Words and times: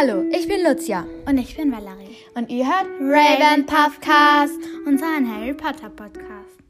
Hallo, 0.00 0.22
ich 0.30 0.46
bin 0.46 0.62
Lucia. 0.62 1.04
Und 1.26 1.38
ich 1.38 1.56
bin 1.56 1.72
Valerie. 1.72 2.16
Und 2.36 2.50
ihr 2.50 2.64
hört 2.64 2.86
Raven 3.00 3.66
Puffcast. 3.66 4.60
Unseren 4.86 5.28
Harry 5.28 5.52
Potter 5.52 5.90
Podcast. 5.90 6.62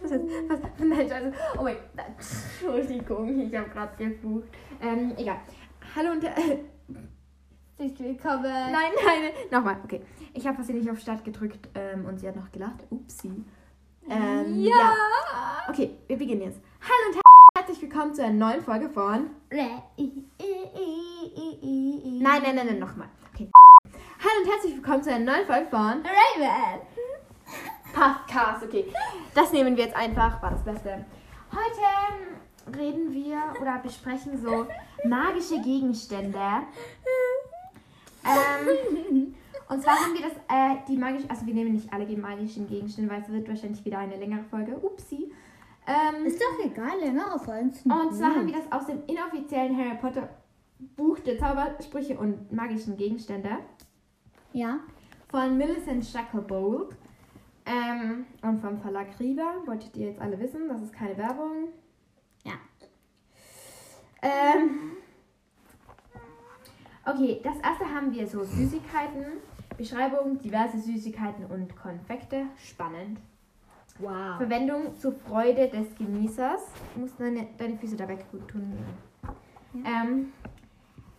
Was 0.00 0.12
ist, 0.12 0.22
was, 0.48 0.60
nein, 0.78 1.08
Scheiße. 1.08 1.32
Oh 1.58 1.62
mein 1.62 1.74
Gott. 1.96 2.04
Entschuldigung, 2.06 3.40
ich 3.40 3.56
habe 3.56 3.68
gerade 3.68 3.96
geflucht. 3.96 4.46
Ähm, 4.80 5.14
egal. 5.16 5.38
Hallo 5.96 6.12
und 6.12 6.22
äh, 6.22 6.58
willkommen. 7.78 8.44
Nein, 8.44 8.92
nein, 9.04 9.32
nochmal. 9.50 9.78
Okay. 9.82 10.00
Ich 10.34 10.46
habe 10.46 10.54
versehentlich 10.54 10.88
auf 10.88 11.00
Start 11.00 11.24
gedrückt 11.24 11.68
ähm, 11.74 12.04
und 12.04 12.20
sie 12.20 12.28
hat 12.28 12.36
noch 12.36 12.52
gelacht. 12.52 12.84
Upsi. 12.90 13.44
Ähm, 14.08 14.60
Ja. 14.62 14.70
ja. 14.76 14.94
Okay, 15.68 15.96
wir 16.06 16.16
beginnen 16.16 16.42
jetzt. 16.42 16.60
Hallo 16.80 17.12
und 17.12 17.23
herzlich 17.66 17.80
willkommen 17.80 18.12
zu 18.12 18.22
einer 18.22 18.34
neuen 18.34 18.62
Folge 18.62 18.90
von. 18.90 19.30
Nein, 19.50 19.80
nein, 22.20 22.56
nein, 22.56 22.66
nein, 22.66 22.78
nochmal. 22.78 23.08
Okay. 23.32 23.48
Hallo 24.18 24.42
und 24.42 24.52
herzlich 24.52 24.74
willkommen 24.74 25.02
zu 25.02 25.10
einer 25.10 25.32
neuen 25.32 25.46
Folge 25.46 25.66
von 25.70 26.02
Raven. 26.02 26.82
Podcast. 27.94 28.64
Okay, 28.64 28.92
das 29.34 29.50
nehmen 29.52 29.78
wir 29.78 29.84
jetzt 29.84 29.96
einfach. 29.96 30.42
War 30.42 30.50
das 30.50 30.62
Beste. 30.62 31.06
Heute 31.52 32.78
reden 32.78 33.14
wir 33.14 33.38
oder 33.58 33.78
besprechen 33.78 34.38
so 34.42 34.66
magische 35.08 35.58
Gegenstände. 35.62 36.66
Ähm, 38.26 39.34
und 39.70 39.82
zwar 39.82 39.94
haben 39.94 40.12
wir 40.12 40.20
das, 40.20 40.36
äh, 40.50 40.82
die 40.86 40.98
magische, 40.98 41.30
also 41.30 41.46
wir 41.46 41.54
nehmen 41.54 41.72
nicht 41.72 41.90
alle 41.90 42.04
die 42.04 42.16
magischen 42.16 42.68
Gegenstände, 42.68 43.10
weil 43.10 43.22
es 43.22 43.28
wird 43.30 43.48
wahrscheinlich 43.48 43.82
wieder 43.86 44.00
eine 44.00 44.16
längere 44.16 44.44
Folge. 44.50 44.76
Upsi. 44.76 45.32
Ähm, 45.86 46.24
Ist 46.26 46.40
doch 46.40 46.64
egal, 46.64 46.98
längere 46.98 47.38
Folgen 47.38 47.70
sind 47.72 47.92
und 47.92 48.14
zwar 48.14 48.34
haben 48.34 48.46
wir 48.46 48.54
das 48.54 48.72
aus 48.72 48.86
dem 48.86 49.02
inoffiziellen 49.06 49.76
Harry 49.76 49.96
Potter 49.98 50.28
Buch 50.96 51.18
der 51.20 51.38
Zaubersprüche 51.38 52.16
und 52.18 52.50
magischen 52.52 52.96
Gegenstände 52.96 53.58
Ja. 54.52 54.80
von 55.28 55.56
Millicent 55.58 56.04
Shacklebolt 56.06 56.96
ähm, 57.66 58.24
und 58.42 58.60
vom 58.60 58.78
Verlag 58.80 59.08
Rieber. 59.20 59.62
Wolltet 59.66 59.94
ihr 59.96 60.08
jetzt 60.08 60.20
alle 60.20 60.38
wissen? 60.40 60.68
Das 60.68 60.80
ist 60.80 60.92
keine 60.92 61.16
Werbung. 61.18 61.68
Ja. 62.44 62.52
Ähm, 64.22 64.92
okay, 67.04 67.40
das 67.42 67.56
erste 67.58 67.84
haben 67.94 68.12
wir 68.12 68.26
so 68.26 68.42
Süßigkeiten. 68.44 69.24
Beschreibung, 69.76 70.38
diverse 70.38 70.78
Süßigkeiten 70.78 71.46
und 71.46 71.76
Konfekte. 71.76 72.46
Spannend. 72.56 73.18
Wow. 73.98 74.36
Verwendung 74.38 74.96
zur 74.98 75.12
Freude 75.12 75.68
des 75.68 75.94
Genießers. 75.96 76.62
Du 76.94 77.00
musst 77.00 77.18
deine, 77.20 77.46
deine 77.58 77.76
Füße 77.76 77.96
da 77.96 78.08
weg 78.08 78.24
tun. 78.48 78.72
Ähm, 79.84 80.32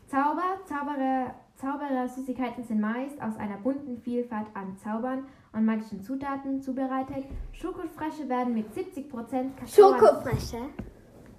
Zauber, 0.08 0.60
Zauberer, 0.66 1.34
Zauberer 1.56 2.08
Süßigkeiten 2.10 2.64
sind 2.64 2.82
meist 2.82 3.22
aus 3.22 3.38
einer 3.38 3.58
bunten 3.58 3.98
Vielfalt 4.02 4.48
an 4.54 4.78
Zaubern 4.78 5.24
und 5.54 5.66
magischen 5.66 6.04
Zutaten 6.04 6.62
zubereitet. 6.62 7.26
Schokofrösche 7.54 8.28
werden 8.28 8.54
mit 8.54 8.68
70% 8.74 9.10
Kakao 9.10 9.68
Schokofresche. 9.68 10.58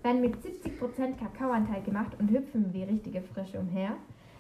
werden 0.03 0.21
mit 0.23 0.37
70% 0.37 1.19
Kakaoanteil 1.19 1.83
gemacht 1.83 2.13
und 2.19 2.31
hüpfen 2.31 2.73
wie 2.73 2.85
richtige 2.85 3.21
Frösche 3.21 3.59
umher. 3.59 3.93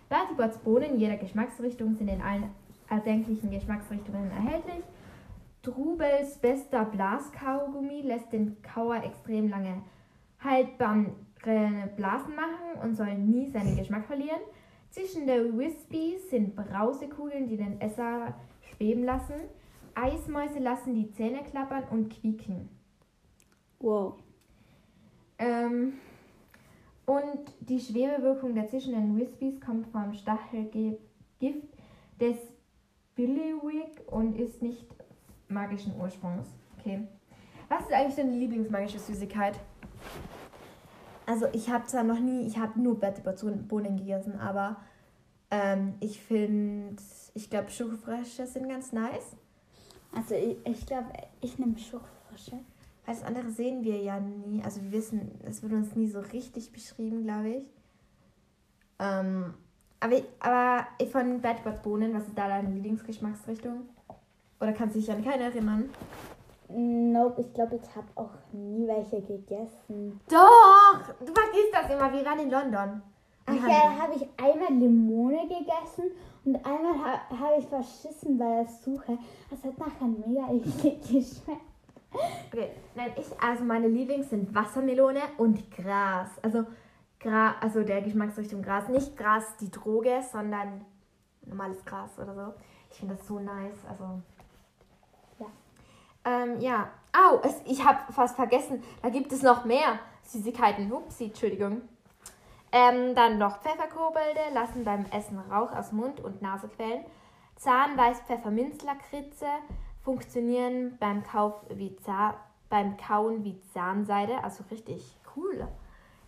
Bertibots 0.08 0.58
Bohnen 0.58 0.98
jeder 0.98 1.16
Geschmacksrichtung 1.16 1.94
sind 1.94 2.08
in 2.08 2.22
allen 2.22 2.50
erdenklichen 2.88 3.50
Geschmacksrichtungen 3.50 4.30
erhältlich. 4.30 4.84
Trubels 5.66 6.38
bester 6.38 6.84
Blaskaugummi 6.84 8.02
lässt 8.02 8.32
den 8.32 8.62
Kauer 8.62 9.02
extrem 9.02 9.48
lange 9.48 9.82
haltbare 10.38 11.10
Blasen 11.96 12.36
machen 12.36 12.80
und 12.84 12.94
soll 12.94 13.18
nie 13.18 13.50
seinen 13.50 13.76
Geschmack 13.76 14.06
verlieren. 14.06 14.40
Zwischen 14.90 15.26
der 15.26 15.42
Wispies 15.58 16.30
sind 16.30 16.54
Brausekugeln, 16.54 17.48
die 17.48 17.56
den 17.56 17.80
Esser 17.80 18.34
schweben 18.60 19.02
lassen. 19.02 19.34
Eismäuse 19.96 20.60
lassen 20.60 20.94
die 20.94 21.10
Zähne 21.10 21.42
klappern 21.42 21.82
und 21.90 22.10
quieken. 22.10 22.68
Wow. 23.80 24.14
Ähm, 25.38 25.94
und 27.06 27.40
die 27.60 27.80
Schwebewirkung 27.80 28.54
der 28.54 28.68
zischenden 28.68 29.16
Wispies 29.16 29.60
kommt 29.60 29.88
vom 29.88 30.14
Stachelgift 30.14 31.00
des 32.20 32.36
Billywick 33.16 34.00
und 34.06 34.38
ist 34.38 34.62
nicht 34.62 34.95
magischen 35.48 35.94
Ursprungs. 35.98 36.48
Okay. 36.78 37.06
Was 37.68 37.82
ist 37.82 37.92
eigentlich 37.92 38.16
deine 38.16 38.36
Lieblingsmagische 38.36 38.98
Süßigkeit? 38.98 39.58
Also 41.26 41.46
ich 41.52 41.68
habe 41.70 41.86
zwar 41.86 42.04
noch 42.04 42.20
nie, 42.20 42.46
ich 42.46 42.58
habe 42.58 42.80
nur 42.80 43.00
Bohnen 43.00 43.96
gegessen, 43.96 44.38
aber 44.38 44.76
ähm, 45.50 45.94
ich 46.00 46.20
finde, 46.20 47.02
ich 47.34 47.50
glaube 47.50 47.70
Schokofrösche 47.70 48.46
sind 48.46 48.68
ganz 48.68 48.92
nice. 48.92 49.36
Also 50.14 50.34
ich, 50.34 50.56
ich 50.64 50.86
glaube, 50.86 51.08
ich 51.40 51.58
nehme 51.58 51.76
Schokofresche. 51.78 52.58
Weil 53.04 53.14
das 53.14 53.24
andere 53.24 53.50
sehen 53.50 53.84
wir 53.84 54.00
ja 54.02 54.20
nie. 54.20 54.62
Also 54.64 54.82
wir 54.82 54.92
wissen, 54.92 55.32
es 55.44 55.62
wird 55.62 55.72
uns 55.72 55.94
nie 55.94 56.08
so 56.08 56.20
richtig 56.20 56.72
beschrieben, 56.72 57.24
glaube 57.24 57.48
ich. 57.48 57.64
Ähm, 58.98 59.54
aber, 60.00 60.22
aber 60.40 60.86
von 61.10 61.40
Bad 61.40 61.62
Bots 61.64 61.82
Bohnen, 61.82 62.14
was 62.14 62.26
ist 62.26 62.36
da 62.36 62.48
deine 62.48 62.70
Lieblingsgeschmacksrichtung? 62.70 63.88
Oder 64.60 64.72
kannst 64.72 64.96
du 64.96 65.00
dich 65.00 65.10
an 65.10 65.24
keine 65.24 65.44
erinnern? 65.44 65.90
Nope, 66.68 67.42
ich 67.42 67.54
glaube, 67.54 67.76
ich 67.76 67.96
habe 67.96 68.06
auch 68.14 68.30
nie 68.52 68.86
welche 68.88 69.22
gegessen. 69.22 70.20
Doch! 70.28 71.14
Du 71.20 71.32
vergisst 71.32 71.72
das 71.72 71.90
immer, 71.90 72.12
wir 72.12 72.24
waren 72.24 72.40
in 72.40 72.50
London. 72.50 73.02
Ach 73.46 73.68
ja, 73.68 73.96
habe 73.96 74.14
ich 74.16 74.28
einmal 74.36 74.72
Limone 74.72 75.42
gegessen 75.42 76.10
und 76.44 76.56
einmal 76.56 76.94
ha 76.98 77.20
habe 77.30 77.60
ich 77.60 77.66
verschissen 77.66 78.36
bei 78.36 78.62
der 78.62 78.66
Suche. 78.66 79.18
Das 79.50 79.62
hat 79.62 79.78
nachher 79.78 80.08
mega 80.08 80.52
eklig 80.52 81.00
geschmeckt. 81.02 81.60
Okay, 82.48 82.70
nein, 82.94 83.12
ich, 83.16 83.26
also 83.40 83.64
meine 83.64 83.86
Lieblings 83.86 84.30
sind 84.30 84.52
Wassermelone 84.54 85.20
und 85.38 85.70
Gras. 85.70 86.30
Also, 86.42 86.64
Gra, 87.20 87.54
also 87.60 87.82
der 87.82 88.02
Geschmacksrichtung 88.02 88.62
Gras. 88.62 88.88
Nicht 88.88 89.16
Gras, 89.16 89.56
die 89.60 89.70
Droge, 89.70 90.22
sondern 90.32 90.84
normales 91.44 91.84
Gras 91.84 92.18
oder 92.18 92.34
so. 92.34 92.54
Ich 92.90 92.98
finde 92.98 93.14
das 93.14 93.26
so 93.26 93.38
nice. 93.38 93.84
Also. 93.88 94.22
Ähm, 96.26 96.60
ja. 96.60 96.90
Au, 97.12 97.40
es, 97.42 97.54
ich 97.64 97.82
habe 97.82 98.12
fast 98.12 98.36
vergessen. 98.36 98.82
Da 99.00 99.08
gibt 99.08 99.32
es 99.32 99.42
noch 99.42 99.64
mehr 99.64 99.98
Süßigkeiten. 100.24 100.92
Upsi, 100.92 101.26
Entschuldigung. 101.26 101.80
Ähm, 102.72 103.14
dann 103.14 103.38
noch 103.38 103.62
Pfefferkobolde 103.62 104.52
lassen 104.52 104.84
beim 104.84 105.06
Essen 105.10 105.38
Rauch 105.38 105.72
aus 105.72 105.92
Mund 105.92 106.20
und 106.20 106.42
Nase 106.42 106.68
quellen. 106.68 107.04
Zahnweiß 107.56 108.20
Pfefferminzlakritze 108.22 109.46
funktionieren 110.02 110.98
beim 111.00 111.24
Kauf 111.24 111.54
wie 111.70 111.96
Zahn, 111.96 112.34
beim 112.68 112.98
Kauen 112.98 113.44
wie 113.44 113.58
Zahnseide. 113.72 114.44
Also 114.44 114.64
richtig 114.70 115.16
cool. 115.36 115.66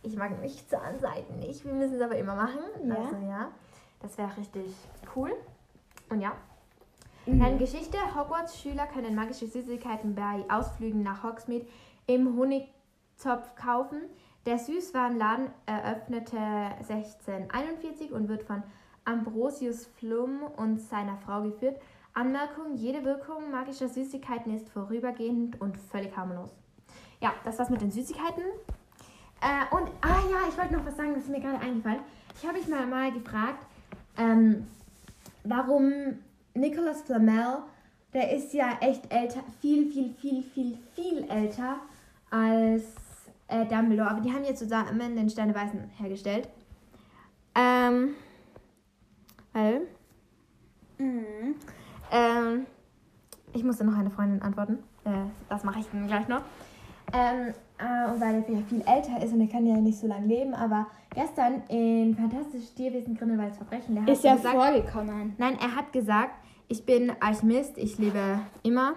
Ich 0.03 0.16
mag 0.16 0.41
nicht 0.41 0.70
Zahnseiden 0.70 1.41
nicht. 1.41 1.66
Wir 1.66 1.75
müssen 1.75 1.97
es 1.97 2.03
aber 2.03 2.16
immer 2.16 2.34
machen. 2.34 2.60
Ja. 2.84 2.94
Also 2.94 3.16
ja. 3.16 3.48
Das 4.00 4.16
wäre 4.16 4.34
richtig 4.38 4.75
cool. 5.15 5.34
Und 6.09 6.20
ja. 6.20 6.32
Dann 7.31 7.59
Geschichte. 7.59 7.99
Hogwarts-Schüler 8.16 8.87
können 8.87 9.15
magische 9.15 9.47
Süßigkeiten 9.47 10.15
bei 10.15 10.47
Ausflügen 10.49 11.03
nach 11.03 11.22
Hogsmeade 11.22 11.66
im 12.06 12.34
Honigtopf 12.39 13.55
kaufen. 13.55 14.00
Der 14.47 14.59
Süßwarenladen 14.59 15.49
eröffnete 15.66 16.39
1641 16.39 18.12
und 18.12 18.31
wird 18.31 18.44
von 18.44 18.62
Ambrosius 19.05 19.84
Flum 19.99 20.41
und 20.56 20.81
seiner 20.81 21.19
Frau 21.19 21.43
geführt. 21.43 21.78
Anmerkung, 22.15 22.75
jede 22.77 23.05
Wirkung 23.05 23.50
magischer 23.50 23.91
Süßigkeiten 23.91 24.56
ist 24.56 24.71
vorübergehend 24.71 25.60
und 25.60 25.77
völlig 25.77 26.16
harmlos. 26.16 26.50
Ja, 27.21 27.34
das 27.45 27.59
war's 27.59 27.69
mit 27.69 27.83
den 27.83 27.91
Süßigkeiten. 27.91 28.43
Äh, 29.43 29.77
und, 29.77 29.91
ah 30.00 30.22
ja, 30.31 30.49
ich 30.49 30.56
wollte 30.56 30.72
noch 30.72 30.87
was 30.87 30.97
sagen, 30.97 31.12
das 31.12 31.25
ist 31.25 31.31
mir 31.31 31.41
gerade 31.41 31.59
eingefallen. 31.59 32.00
Ich 32.37 32.49
habe 32.49 32.56
mich 32.56 32.69
mal, 32.69 32.87
mal 32.87 33.12
gefragt, 33.12 33.66
ähm, 34.16 34.66
warum 35.45 36.15
Nicholas 36.59 37.03
Flamel, 37.03 37.59
der 38.13 38.34
ist 38.34 38.53
ja 38.55 38.78
echt 38.81 39.13
älter, 39.13 39.41
viel, 39.60 39.91
viel, 39.91 40.15
viel, 40.21 40.43
viel, 40.43 40.78
viel 40.95 41.25
älter 41.31 41.77
als 42.31 42.84
äh, 43.49 43.65
Dumbledore. 43.66 44.10
Aber 44.10 44.21
die 44.21 44.33
haben 44.33 44.45
jetzt 44.45 44.59
zusammen 44.60 45.16
den 45.16 45.28
Stein 45.31 45.49
der 45.53 45.57
Weißen 45.63 45.81
hergestellt. 45.99 46.49
Ähm, 47.55 48.10
weil, 49.53 49.83
Mhm. 50.99 51.55
ähm, 52.10 52.66
ich 53.53 53.63
musste 53.63 53.84
noch 53.84 53.97
eine 53.97 54.11
Freundin 54.11 54.43
antworten. 54.43 54.78
Äh, 55.04 55.11
das 55.49 55.63
mache 55.65 55.81
ich 55.81 55.87
dann 55.93 56.07
gleich 56.07 56.27
noch. 56.28 56.43
Ähm, 57.13 57.54
äh, 57.78 58.11
und 58.11 58.21
weil 58.21 58.34
er 58.34 58.43
viel, 58.43 58.63
viel 58.65 58.81
älter 58.83 59.22
ist 59.22 59.33
und 59.33 59.41
er 59.41 59.47
kann 59.47 59.65
ja 59.65 59.77
nicht 59.77 59.99
so 59.99 60.07
lange 60.07 60.27
leben, 60.27 60.54
aber 60.54 60.89
gestern 61.15 61.63
in 61.69 62.15
Fantastisches 62.16 62.75
Tierwesen 62.75 63.16
Grindelwalds 63.16 63.57
Verbrechen, 63.57 63.95
der 63.95 64.03
hat 64.03 64.11
Ist 64.11 64.25
ja 64.25 64.34
gesagt, 64.34 64.54
vorgekommen. 64.57 65.34
Nein, 65.39 65.57
er 65.61 65.75
hat 65.77 65.93
gesagt, 65.93 66.34
ich 66.68 66.84
bin 66.84 67.12
Alchemist, 67.20 67.78
ich 67.78 67.98
lebe 67.98 68.41
immer. 68.62 68.94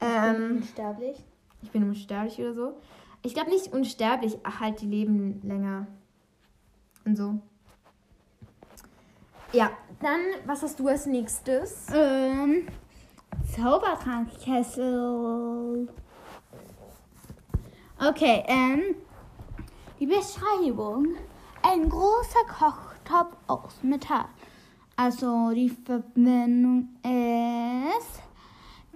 Ähm, 0.00 0.56
Unsterblich. 0.58 1.22
ich 1.62 1.70
bin 1.70 1.84
unsterblich 1.84 2.38
oder 2.40 2.54
so. 2.54 2.72
Ich 3.22 3.34
glaube 3.34 3.50
nicht 3.50 3.72
unsterblich, 3.72 4.38
halt 4.60 4.80
die 4.80 4.86
leben 4.86 5.40
länger. 5.42 5.86
Und 7.04 7.16
so. 7.16 7.38
Ja, 9.52 9.70
dann, 10.00 10.20
was 10.46 10.62
hast 10.62 10.80
du 10.80 10.88
als 10.88 11.06
nächstes? 11.06 11.86
Ähm, 11.94 12.66
Zaubertrankkessel. 13.54 15.88
Okay, 17.98 18.42
ähm, 18.46 18.94
die 20.00 20.06
Beschreibung. 20.06 21.08
Ein 21.62 21.88
großer 21.88 22.44
Kochtopf 22.46 23.34
aus 23.46 23.82
Metall. 23.82 24.26
Also 24.96 25.50
die 25.50 25.70
Verbindung 25.70 26.90
ist 27.02 28.22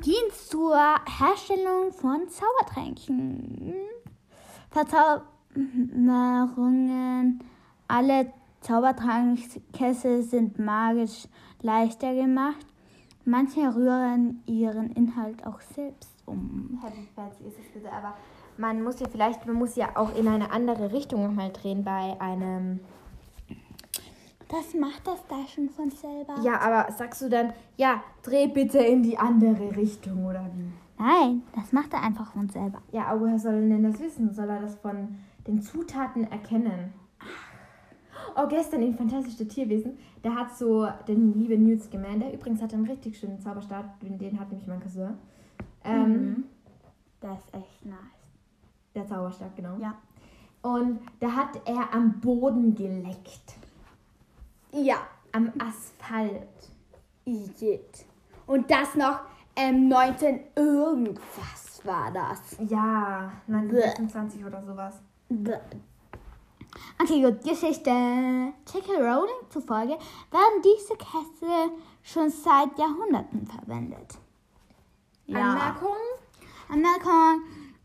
dient 0.04 0.32
zur 0.32 0.76
Herstellung 1.18 1.92
von 1.92 2.28
Zaubertränken. 2.28 3.74
Verzauberungen. 4.70 7.42
Alle 7.88 8.32
Zaubertrankkessel 8.60 10.22
sind 10.22 10.56
magisch 10.58 11.26
leichter 11.62 12.14
gemacht. 12.14 12.66
Manche 13.24 13.74
rühren 13.74 14.42
ihren 14.46 14.92
Inhalt 14.92 15.44
auch 15.46 15.60
selbst 15.60 16.14
um. 16.26 16.78
Fancy 17.14 17.44
ist 17.44 17.58
es 17.58 17.68
bitte, 17.72 17.90
aber 17.92 18.14
man 18.56 18.82
muss 18.82 19.00
ja 19.00 19.08
vielleicht, 19.08 19.46
man 19.46 19.56
muss 19.56 19.76
ja 19.76 19.96
auch 19.96 20.14
in 20.16 20.28
eine 20.28 20.50
andere 20.50 20.92
Richtung 20.92 21.24
nochmal 21.24 21.52
drehen 21.52 21.84
bei 21.84 22.20
einem. 22.20 22.80
Das 24.48 24.74
macht 24.74 25.06
das 25.06 25.22
da 25.28 25.46
schon 25.46 25.68
von 25.68 25.90
selber. 25.90 26.40
Ja, 26.42 26.58
aber 26.60 26.90
sagst 26.92 27.20
du 27.22 27.28
dann, 27.28 27.52
ja, 27.76 28.02
dreh 28.22 28.46
bitte 28.48 28.78
in 28.78 29.02
die 29.02 29.18
andere 29.18 29.76
Richtung 29.76 30.24
oder 30.24 30.48
wie? 30.54 30.70
Nein, 30.98 31.42
das 31.54 31.72
macht 31.72 31.92
er 31.92 32.02
einfach 32.02 32.32
von 32.32 32.48
selber. 32.48 32.80
Ja, 32.90 33.06
aber 33.06 33.20
woher 33.20 33.38
soll 33.38 33.54
er 33.54 33.60
denn 33.60 33.82
das 33.84 34.00
wissen? 34.00 34.32
Soll 34.32 34.48
er 34.48 34.60
das 34.60 34.76
von 34.76 35.16
den 35.46 35.60
Zutaten 35.60 36.24
erkennen? 36.24 36.92
Oh, 38.36 38.46
gestern 38.48 38.82
in 38.82 38.94
Fantastische 38.96 39.46
Tierwesen, 39.46 39.98
da 40.22 40.34
hat 40.34 40.56
so 40.56 40.86
der 41.06 41.14
liebe 41.14 41.58
Newt 41.58 41.82
Scamander, 41.82 42.32
übrigens 42.32 42.62
hat 42.62 42.72
er 42.72 42.78
einen 42.78 42.86
richtig 42.88 43.18
schönen 43.18 43.40
Zauberstab, 43.40 44.00
den 44.00 44.18
den 44.18 44.38
hat 44.38 44.50
nämlich 44.50 44.66
mein 44.68 44.80
Cousin. 44.80 45.14
Ähm, 45.84 46.12
Mhm. 46.12 46.44
Das 47.20 47.38
ist 47.38 47.54
echt 47.54 47.84
nice. 47.84 47.96
Der 48.94 49.06
Zauberstab, 49.06 49.54
genau. 49.56 49.76
Ja. 49.80 49.94
Und 50.62 51.00
da 51.20 51.32
hat 51.32 51.60
er 51.66 51.92
am 51.92 52.20
Boden 52.20 52.74
geleckt. 52.74 53.56
Ja, 54.72 55.06
Am 55.32 55.52
Asphalt. 55.58 56.48
Igitt. 57.24 58.06
Und 58.46 58.70
das 58.70 58.94
noch 58.94 59.20
ähm, 59.54 59.88
19 59.88 60.40
irgendwas 60.56 61.80
war 61.84 62.10
das. 62.10 62.56
Ja, 62.68 63.30
1926 63.46 64.44
oder 64.44 64.62
sowas. 64.64 64.94
Bäh. 65.28 65.58
Okay, 67.00 67.22
gut. 67.22 67.42
Geschichte. 67.44 67.90
J.K. 67.90 68.92
Rowling 68.96 69.50
zufolge 69.50 69.92
werden 70.30 70.62
diese 70.64 70.96
Kessel 70.96 71.70
schon 72.02 72.30
seit 72.30 72.78
Jahrhunderten 72.78 73.46
verwendet. 73.46 74.18
Anmerkung? 75.28 75.96
Anmerkung. 76.70 77.42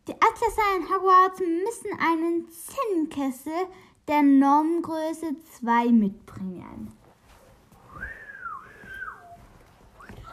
Die 0.08 0.14
Atlasse 0.14 0.62
in 0.78 0.90
Hogwarts 0.90 1.40
müssen 1.40 2.00
einen 2.00 2.48
Zinnkessel 2.50 3.68
der 4.08 4.22
Normgröße 4.24 5.36
2 5.60 5.88
mitbringen. 5.92 6.92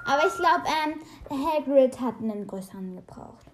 Aber 0.05 0.27
ich 0.27 0.35
glaube, 0.35 0.65
ähm, 0.67 1.01
Hagrid 1.47 2.01
hat 2.01 2.19
einen 2.21 2.47
größeren 2.47 2.97
gebraucht. 2.97 3.47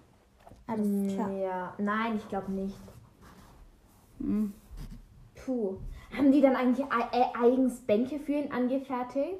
Alles 0.65 1.13
klar. 1.13 1.29
Ja, 1.31 1.73
nein, 1.77 2.17
ich 2.17 2.27
glaube 2.29 2.51
nicht. 2.51 2.77
Hm. 4.19 4.53
Puh. 5.35 5.77
Haben 6.17 6.31
die 6.31 6.41
dann 6.41 6.55
eigentlich 6.55 6.85
ei- 6.91 7.19
äh, 7.19 7.25
eigens 7.45 7.81
Bänke 7.81 8.19
für 8.19 8.33
ihn 8.33 8.51
angefertigt? 8.51 9.39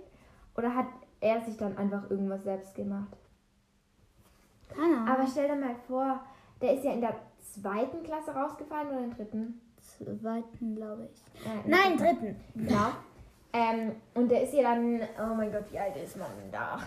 Oder 0.56 0.74
hat 0.76 0.88
er 1.20 1.42
sich 1.42 1.58
dann 1.58 1.78
einfach 1.78 2.10
irgendwas 2.10 2.44
selbst 2.44 2.76
gemacht? 2.76 3.18
Keine 4.70 4.98
Ahnung. 4.98 5.08
Aber 5.08 5.28
stell 5.28 5.48
dir 5.48 5.56
mal 5.56 5.76
vor, 5.88 6.20
der 6.62 6.76
ist 6.76 6.84
ja 6.84 6.92
in 6.92 7.02
der 7.02 7.16
zweiten 7.40 8.04
Klasse 8.04 8.32
rausgefallen 8.32 8.90
oder 8.90 9.00
in 9.00 9.10
der 9.10 9.18
dritten? 9.18 9.62
Zweiten, 9.88 10.76
glaube 10.76 11.10
ich. 11.14 11.46
Äh, 11.46 11.66
in 11.66 11.72
der 11.72 11.80
Nein, 11.80 11.98
dritten. 11.98 12.36
Genau. 12.56 12.90
Ähm, 13.54 13.96
und 14.14 14.30
der 14.30 14.44
ist 14.44 14.54
ja 14.54 14.64
dann, 14.64 15.02
oh 15.20 15.36
mein 15.36 15.52
Gott, 15.52 15.66
wie 15.72 15.80
alt 15.80 15.96
ist 15.96 16.18
man 16.18 16.28
da? 16.52 16.80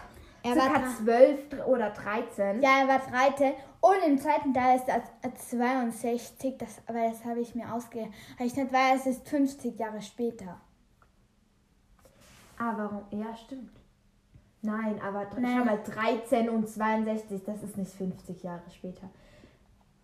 Er 0.42 0.54
Circa 0.54 0.82
war, 0.82 0.96
12 1.04 1.66
oder 1.66 1.90
13. 1.90 2.62
ja, 2.62 2.80
er 2.82 2.88
war 2.88 3.02
zweite. 3.02 3.54
Und 3.80 3.98
im 4.06 4.18
zweiten 4.18 4.54
Teil 4.54 4.76
ist 4.76 4.88
er 4.88 5.02
äh, 5.22 5.34
62. 5.34 6.56
Das, 6.58 6.80
aber 6.86 7.08
das 7.08 7.24
habe 7.24 7.40
ich 7.40 7.54
mir 7.54 7.72
ausgerechnet, 7.72 8.72
weil 8.72 8.96
es 8.96 9.06
ist 9.06 9.28
50 9.28 9.78
Jahre 9.78 10.00
später. 10.00 10.60
Ah, 12.58 12.74
warum? 12.76 13.02
Ja, 13.10 13.34
stimmt. 13.34 13.70
Nein, 14.62 15.00
aber 15.02 15.26
Nein. 15.38 15.56
schau 15.58 15.64
mal, 15.64 15.82
13 15.82 16.50
und 16.50 16.68
62, 16.68 17.42
das 17.44 17.62
ist 17.62 17.78
nicht 17.78 17.92
50 17.92 18.42
Jahre 18.42 18.70
später. 18.70 19.08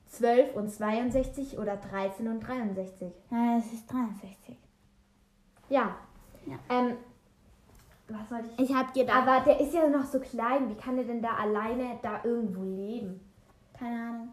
12 0.07 0.55
und 0.55 0.71
62 0.71 1.59
oder 1.59 1.77
13 1.77 2.29
und 2.29 2.41
63. 2.41 3.13
Nein, 3.31 3.59
es 3.59 3.73
ist 3.73 3.91
63. 3.91 4.57
Ja. 5.69 5.97
Ja. 6.47 6.59
Ähm, 6.69 6.97
was 8.09 8.29
soll 8.29 8.41
ich? 8.57 8.71
Ich 8.71 8.75
habe 8.75 8.93
gedacht, 8.93 9.27
Aber 9.27 9.45
der 9.45 9.61
ist 9.61 9.75
ja 9.75 9.89
noch 9.89 10.05
so 10.05 10.21
klein. 10.21 10.69
Wie 10.69 10.77
kann 10.77 10.97
er 10.97 11.05
denn 11.05 11.21
da 11.21 11.35
alleine 11.35 11.99
da 12.03 12.21
irgendwo 12.23 12.63
leben? 12.63 13.21
keine 13.79 13.97
Ahnung. 13.97 14.33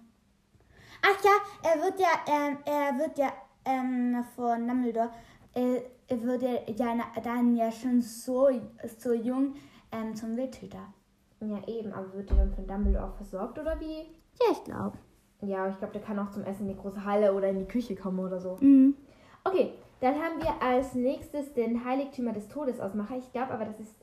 Ach 1.02 1.24
ja, 1.24 1.70
er 1.70 1.82
wird 1.82 2.00
ja, 2.00 2.08
ähm, 2.28 2.58
er 2.66 2.98
wird 2.98 3.18
ja 3.18 3.34
ähm, 3.66 4.24
von 4.36 4.68
Dumbledore, 4.68 5.12
äh, 5.54 5.82
er 6.08 6.24
wird 6.24 6.42
ja, 6.42 6.54
ja 6.68 7.22
dann 7.22 7.56
ja 7.56 7.72
schon 7.72 8.02
so, 8.02 8.50
so 8.98 9.14
jung 9.14 9.56
ähm, 9.92 10.16
zum 10.16 10.38
Wildhüter. 10.38 10.94
Ja, 11.42 11.62
eben. 11.68 11.92
Aber 11.94 12.14
wird 12.14 12.32
er 12.32 12.38
dann 12.38 12.54
von 12.54 12.68
Dumbledore 12.68 13.12
versorgt 13.18 13.60
oder 13.60 13.80
wie? 13.80 13.98
Ja, 14.40 14.52
ich 14.52 14.64
glaube. 14.64 14.98
Ja, 15.46 15.68
ich 15.68 15.78
glaube, 15.78 15.94
der 15.94 16.02
kann 16.02 16.20
auch 16.20 16.32
zum 16.32 16.44
Essen 16.44 16.68
in 16.68 16.76
die 16.76 16.82
große 16.82 17.04
Halle 17.04 17.34
oder 17.34 17.50
in 17.50 17.60
die 17.60 17.68
Küche 17.68 17.96
kommen 17.96 18.20
oder 18.20 18.40
so. 18.40 18.58
Mhm. 18.62 18.96
Okay, 19.44 19.74
dann 20.00 20.16
haben 20.16 20.42
wir 20.42 20.62
als 20.62 20.96
nächstes 20.96 21.54
den 21.54 21.84
Heiligtümer 21.84 22.34
des 22.34 22.48
Todes 22.48 22.80
Ausmacher. 22.80 23.18
Ich 23.18 23.32
glaube 23.32 23.54
aber, 23.54 23.66
das 23.66 23.80
ist 23.80 23.96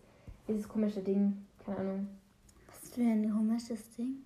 dieses 0.49 0.69
komische 0.69 1.01
Ding. 1.01 1.47
Keine 1.65 1.79
Ahnung. 1.79 2.09
Was 2.69 2.91
für 2.91 3.01
ein 3.01 3.31
komisches 3.31 3.91
Ding. 3.97 4.25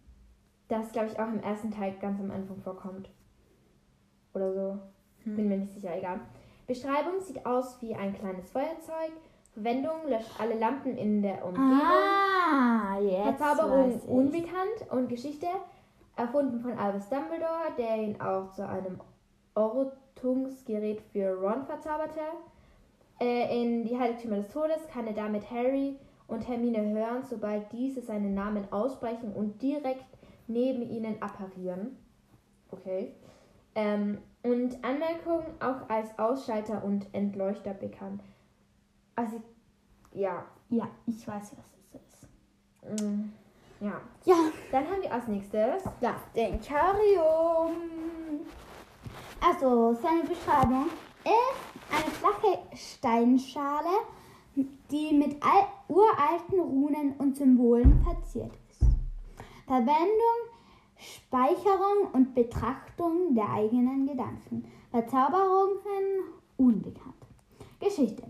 Das, 0.69 0.93
glaube 0.93 1.09
ich, 1.09 1.19
auch 1.19 1.29
im 1.29 1.41
ersten 1.41 1.71
Teil 1.71 1.95
ganz 2.01 2.21
am 2.21 2.31
Anfang 2.31 2.61
vorkommt. 2.63 3.11
Oder 4.33 4.53
so. 4.53 4.79
Hm. 5.25 5.37
Bin 5.37 5.49
mir 5.49 5.59
nicht 5.59 5.73
sicher, 5.73 5.97
egal. 5.97 6.21
Beschreibung 6.67 7.21
sieht 7.21 7.45
aus 7.45 7.81
wie 7.83 7.95
ein 7.95 8.15
kleines 8.15 8.51
Feuerzeug. 8.51 9.13
Verwendung 9.53 10.09
löscht 10.09 10.31
alle 10.41 10.59
Lampen 10.59 10.97
in 10.97 11.23
der 11.23 11.45
Umgebung. 11.45 11.81
Ah, 11.81 12.99
jetzt 13.01 13.39
Verzauberung 13.39 14.01
unbekannt 14.01 14.91
und 14.91 15.09
Geschichte 15.09 15.47
erfunden 16.17 16.61
von 16.61 16.79
Albus 16.79 17.09
Dumbledore, 17.09 17.73
der 17.77 17.97
ihn 17.97 18.21
auch 18.21 18.53
zu 18.53 18.67
einem 18.67 19.01
Ortungsgerät 19.55 21.01
für 21.13 21.35
Ron 21.35 21.65
verzauberte. 21.65 22.21
Äh, 23.21 23.63
in 23.63 23.85
die 23.85 23.99
Heiligtümer 23.99 24.37
des 24.37 24.49
Todes 24.49 24.87
kann 24.93 25.07
er 25.07 25.13
damit 25.13 25.51
Harry 25.51 25.99
und 26.27 26.49
Hermine 26.49 26.83
hören, 26.91 27.23
sobald 27.23 27.71
diese 27.73 28.01
seinen 28.03 28.35
Namen 28.35 28.71
aussprechen 28.73 29.33
und 29.33 29.63
direkt 29.63 30.05
neben 30.47 30.83
ihnen 30.83 31.21
apparieren. 31.23 31.97
Okay. 32.71 33.15
Ähm, 33.75 34.19
und 34.43 34.85
Anmerkung 34.85 35.43
auch 35.61 35.89
als 35.89 36.19
Ausschalter 36.19 36.85
und 36.85 37.07
Entleuchter 37.13 37.75
bekannt. 37.75 38.23
Also, 39.17 39.41
ja. 40.13 40.45
Ja, 40.71 40.89
ich 41.07 41.27
weiß, 41.27 41.57
was 41.57 41.79
es 41.79 42.01
ist. 42.01 43.03
mm, 43.03 43.33
Ja. 43.81 44.01
Ja, 44.25 44.37
Dann 44.73 44.85
haben 44.89 45.03
wir 45.03 45.13
als 45.13 45.27
nächstes. 45.29 45.83
das 46.01 46.17
Denkarium. 46.35 47.73
Also, 49.41 49.95
seine 49.95 50.23
Beschreibung 50.25 50.87
ist 51.25 51.93
eine 51.93 52.11
flache 52.13 52.59
Steinschale, 52.75 53.91
die 54.91 55.13
mit 55.13 55.43
al 55.43 55.67
uralten 55.89 56.61
Runen 56.61 57.13
und 57.19 57.37
Symbolen 57.37 58.03
verziert 58.03 58.53
ist. 58.71 58.83
Verwendung, 59.67 60.41
Speicherung 60.97 62.11
und 62.13 62.35
Betrachtung 62.35 63.35
der 63.35 63.51
eigenen 63.51 64.07
Gedanken. 64.07 64.65
Verzauberungen 64.91 66.25
unbekannt. 66.57 67.15
Geschichte. 67.81 68.23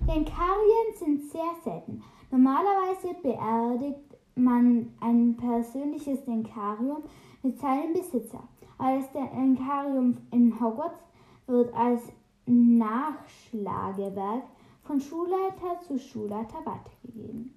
Denkarien 0.00 0.94
sind 0.98 1.30
sehr 1.30 1.54
selten. 1.64 2.02
Normalerweise 2.30 3.14
beerdigt 3.22 4.11
man 4.34 4.92
ein 5.00 5.36
persönliches 5.36 6.24
Denkarium 6.24 7.02
mit 7.42 7.58
seinem 7.58 7.92
Besitzer. 7.92 8.42
Aber 8.78 8.96
das 8.96 9.10
Denkarium 9.12 10.16
in 10.30 10.58
Hogwarts 10.60 11.00
wird 11.46 11.74
als 11.74 12.02
Nachschlagewerk 12.46 14.44
von 14.82 15.00
Schulleiter 15.00 15.80
zu 15.86 15.98
Schulleiter 15.98 16.58
weitergegeben. 16.64 17.54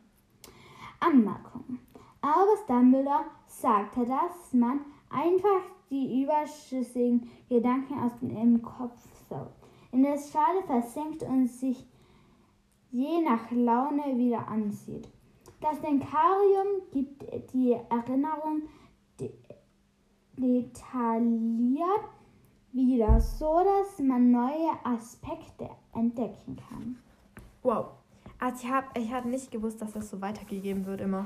Anmerkung. 1.00 1.80
Albus 2.22 2.66
Dumbledore 2.68 3.26
sagte, 3.48 4.06
dass 4.06 4.54
man 4.54 4.82
einfach 5.10 5.62
die 5.90 6.24
überschüssigen 6.24 7.30
Gedanken 7.50 8.00
aus 8.00 8.12
dem 8.22 8.62
Kopf 8.62 8.98
saugt, 9.30 9.54
in 9.92 10.04
der 10.04 10.18
Schale 10.18 10.64
versenkt 10.66 11.24
und 11.24 11.48
sich 11.48 11.86
je 12.92 13.22
nach 13.22 13.52
Laune 13.52 14.18
wieder 14.18 14.48
anzieht. 14.48 15.08
Das 15.66 15.82
Denkarium 15.82 16.84
gibt 16.92 17.24
die 17.52 17.76
Erinnerung 17.90 18.62
de 19.20 19.32
detailliert 20.38 22.06
wieder, 22.72 23.20
so 23.20 23.62
dass 23.64 23.98
man 23.98 24.30
neue 24.30 24.70
Aspekte 24.84 25.68
entdecken 25.96 26.58
kann. 26.70 27.00
Wow. 27.64 27.88
Also 28.40 28.64
ich 28.64 28.72
habe 28.72 28.86
ich 28.96 29.12
hab 29.12 29.26
nicht 29.26 29.50
gewusst, 29.50 29.82
dass 29.82 29.94
das 29.94 30.08
so 30.08 30.22
weitergegeben 30.22 30.86
wird 30.86 31.02
immer. 31.02 31.26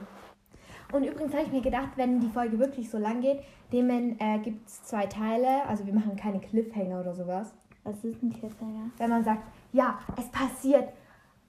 Und 0.94 1.04
übrigens 1.04 1.34
habe 1.34 1.44
ich 1.44 1.52
mir 1.52 1.62
gedacht, 1.62 1.90
wenn 1.98 2.22
die 2.22 2.30
Folge 2.30 2.60
wirklich 2.60 2.90
so 2.90 2.98
lang 2.98 3.20
geht, 3.20 3.42
dem 3.74 3.90
äh, 3.90 4.40
gibt 4.40 4.70
es 4.70 4.84
zwei 4.86 5.06
Teile. 5.08 5.66
Also 5.66 5.86
wir 5.86 5.94
machen 5.94 6.16
keine 6.16 6.40
Cliffhanger 6.40 7.02
oder 7.02 7.14
sowas. 7.14 7.54
Was 7.84 8.02
ist 8.06 8.24
ein 8.24 8.32
Cliffhanger? 8.32 8.90
Wenn 9.00 9.10
man 9.10 9.26
sagt, 9.26 9.44
ja, 9.74 10.00
es 10.18 10.30
passiert. 10.30 10.94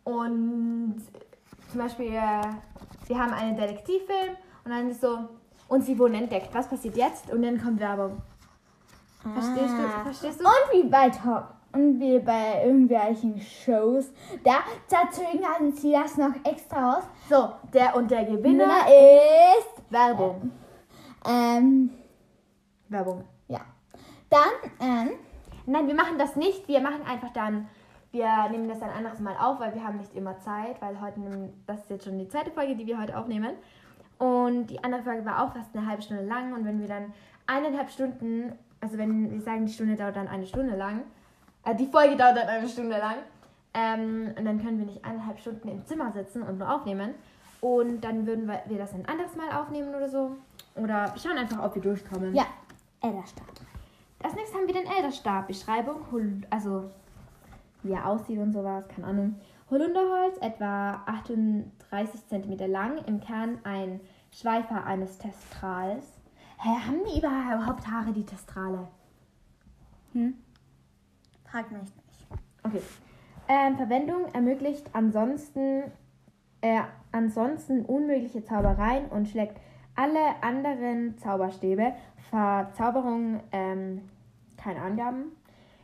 Und 0.03 0.97
zum 1.71 1.81
Beispiel, 1.81 2.07
äh, 2.07 2.43
wir 3.07 3.19
haben 3.19 3.33
einen 3.33 3.57
Detektivfilm 3.57 4.37
und 4.65 4.71
dann 4.71 4.91
ist 4.91 5.01
so, 5.01 5.29
und 5.69 5.85
sie 5.85 5.99
wurden 5.99 6.15
entdeckt. 6.15 6.49
Was 6.53 6.69
passiert 6.69 6.97
jetzt? 6.97 7.31
Und 7.33 7.43
dann 7.43 7.61
kommt 7.63 7.81
Werbung. 7.81 8.21
Verstehst 9.23 9.75
du? 9.75 9.83
Ah. 9.85 10.03
Verstehst 10.03 10.41
du? 10.41 10.45
Und 10.45 10.73
wie 10.73 10.89
bei 10.89 11.11
Top 11.11 11.55
und 11.73 12.01
wie 12.01 12.19
bei 12.19 12.65
irgendwelchen 12.65 13.41
Shows, 13.41 14.13
da 14.43 14.59
verzögern 14.89 15.73
sie 15.73 15.93
das 15.93 16.17
noch 16.17 16.35
extra 16.45 16.97
aus. 16.99 17.05
So, 17.29 17.53
der 17.73 17.95
und 17.95 18.11
der 18.11 18.25
Gewinner. 18.25 18.65
Gewinner 18.65 18.87
ist 19.59 19.93
Werbung. 19.93 20.51
ähm, 21.29 21.91
Werbung. 22.89 23.25
ja. 23.49 23.61
Dann 24.29 24.71
ähm, 24.81 25.11
Nein, 25.67 25.87
wir 25.87 25.95
machen 25.95 26.19
das 26.19 26.35
nicht. 26.35 26.67
Wir 26.67 26.81
machen 26.81 27.03
einfach 27.07 27.33
dann, 27.33 27.69
wir 28.13 28.49
nehmen 28.51 28.69
das 28.69 28.83
ein 28.83 28.91
anderes 28.91 29.21
Mal 29.21 29.37
auf, 29.37 29.61
weil 29.61 29.75
wir 29.75 29.85
haben 29.85 29.99
nicht 29.99 30.15
immer 30.15 30.39
Zeit, 30.39 30.81
weil 30.81 31.01
heute, 31.01 31.21
das 31.67 31.81
ist 31.81 31.91
jetzt 31.91 32.05
schon 32.05 32.19
die 32.19 32.29
zweite 32.29 32.51
Folge, 32.51 32.75
die 32.75 32.87
wir 32.87 33.01
heute 33.01 33.17
aufnehmen. 33.17 33.55
Und 34.19 34.67
die 34.67 34.83
andere 34.83 35.03
Folge 35.03 35.25
war 35.25 35.45
auch 35.45 35.53
fast 35.53 35.75
eine 35.77 35.87
halbe 35.87 36.03
Stunde 36.03 36.25
lang. 36.25 36.53
Und 36.53 36.65
wenn 36.65 36.81
wir 36.81 36.89
dann 36.89 37.13
eineinhalb 37.47 37.89
Stunden, 37.91 38.53
also 38.81 38.99
wenn 38.99 39.31
wir 39.31 39.41
sagen, 39.41 39.67
die 39.67 39.73
Stunde 39.73 39.97
dauert 39.97 40.17
dann 40.17 40.29
eine 40.29 40.47
Stunde 40.47 40.77
lang, 40.77 41.03
äh, 41.65 41.75
die 41.75 41.87
Folge 41.87 42.17
dauert 42.17 42.37
dann 42.37 42.49
eine 42.49 42.69
Stunde 42.69 42.99
lang, 42.99 43.17
ähm, 43.73 44.35
und 44.37 44.45
dann 44.45 44.63
können 44.63 44.79
wir 44.79 44.87
nicht 44.87 45.05
eineinhalb 45.05 45.39
Stunden 45.39 45.69
im 45.69 45.87
Zimmer 45.87 46.13
sitzen 46.13 46.43
und 46.43 46.59
nur 46.59 46.73
aufnehmen. 46.73 47.15
Und 47.61 48.01
dann 48.01 48.27
würden 48.27 48.47
wir, 48.47 48.63
wir 48.67 48.79
das 48.79 48.95
ein 48.95 49.07
anderes 49.07 49.37
Mal 49.37 49.51
aufnehmen 49.53 49.95
oder 49.95 50.09
so. 50.09 50.37
Oder 50.75 51.13
wir 51.13 51.21
schauen 51.21 51.39
einfach, 51.39 51.63
ob 51.63 51.75
wir 51.75 51.83
durchkommen. 51.83 52.35
ja, 52.35 52.47
Elderstab. 53.01 53.47
Als 54.23 54.35
nächstes 54.35 54.57
haben 54.57 54.67
wir 54.67 54.75
den 54.75 54.87
Elderstab. 54.87 55.47
Beschreibung, 55.47 56.01
also 56.51 56.91
wie 57.83 57.93
er 57.93 58.07
aussieht 58.07 58.39
und 58.39 58.53
sowas, 58.53 58.87
keine 58.89 59.07
Ahnung. 59.07 59.37
Holunderholz, 59.71 60.37
etwa 60.41 61.03
38 61.07 62.27
cm 62.29 62.71
lang, 62.71 62.99
im 63.07 63.21
Kern 63.21 63.59
ein 63.65 64.01
Schweifer 64.33 64.85
eines 64.85 65.19
Testrals. 65.19 66.05
Hä, 66.59 66.69
haben 66.87 67.01
die 67.05 67.19
überhaupt 67.19 67.87
Haare, 67.87 68.13
die 68.13 68.27
Testrale? 68.27 68.89
Hm? 70.13 70.35
Frag 71.45 71.71
mich 71.71 71.83
nicht. 71.83 71.95
Okay. 72.65 72.83
Ähm, 73.49 73.77
Verwendung 73.77 74.27
ermöglicht 74.33 74.91
ansonsten, 74.93 75.85
äh, 76.61 76.83
ansonsten 77.13 77.85
unmögliche 77.85 78.45
Zaubereien 78.45 79.07
und 79.07 79.29
schlägt 79.29 79.61
alle 79.97 80.43
anderen 80.43 81.19
Zauberstäbe. 81.19 81.93
Verzauberung, 82.31 83.41
ähm, 83.53 84.03
keine 84.57 84.83
Angaben. 84.83 85.33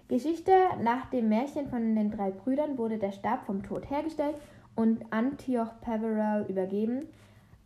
Geschichte: 0.08 0.52
Nach 0.82 1.06
dem 1.10 1.28
Märchen 1.28 1.68
von 1.68 1.94
den 1.94 2.10
drei 2.10 2.30
Brüdern 2.30 2.78
wurde 2.78 2.98
der 2.98 3.12
Stab 3.12 3.44
vom 3.46 3.62
Tod 3.62 3.90
hergestellt 3.90 4.36
und 4.74 5.12
Antioch 5.12 5.72
Peverell 5.80 6.46
übergeben. 6.48 7.06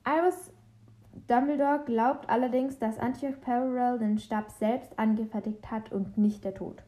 Iris 0.07 0.53
Dumbledore 1.27 1.83
glaubt 1.85 2.29
allerdings, 2.29 2.79
dass 2.79 2.99
Antioch 2.99 3.41
Peverell 3.41 3.99
den 3.99 4.19
Stab 4.19 4.51
selbst 4.51 4.99
angefertigt 4.99 5.71
hat 5.71 5.93
und 5.93 6.17
nicht 6.17 6.45
der 6.45 6.55
Tod. 6.55 6.83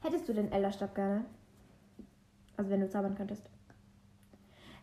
Hättest 0.00 0.28
du 0.28 0.32
den 0.32 0.50
Elderstab 0.50 0.94
gerne? 0.94 1.24
Also 2.56 2.70
wenn 2.70 2.80
du 2.80 2.88
zaubern 2.88 3.14
könntest. 3.14 3.48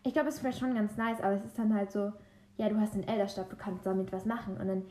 Ich 0.04 0.12
glaube, 0.12 0.28
es 0.28 0.42
wäre 0.42 0.52
schon 0.54 0.74
ganz 0.74 0.96
nice, 0.96 1.20
aber 1.20 1.34
es 1.34 1.44
ist 1.44 1.58
dann 1.58 1.74
halt 1.74 1.90
so, 1.90 2.12
ja, 2.56 2.68
du 2.68 2.78
hast 2.80 2.94
den 2.94 3.06
Elderstab, 3.06 3.50
du 3.50 3.56
kannst 3.56 3.84
damit 3.84 4.12
was 4.12 4.24
machen. 4.24 4.56
Und 4.56 4.68
dann 4.68 4.84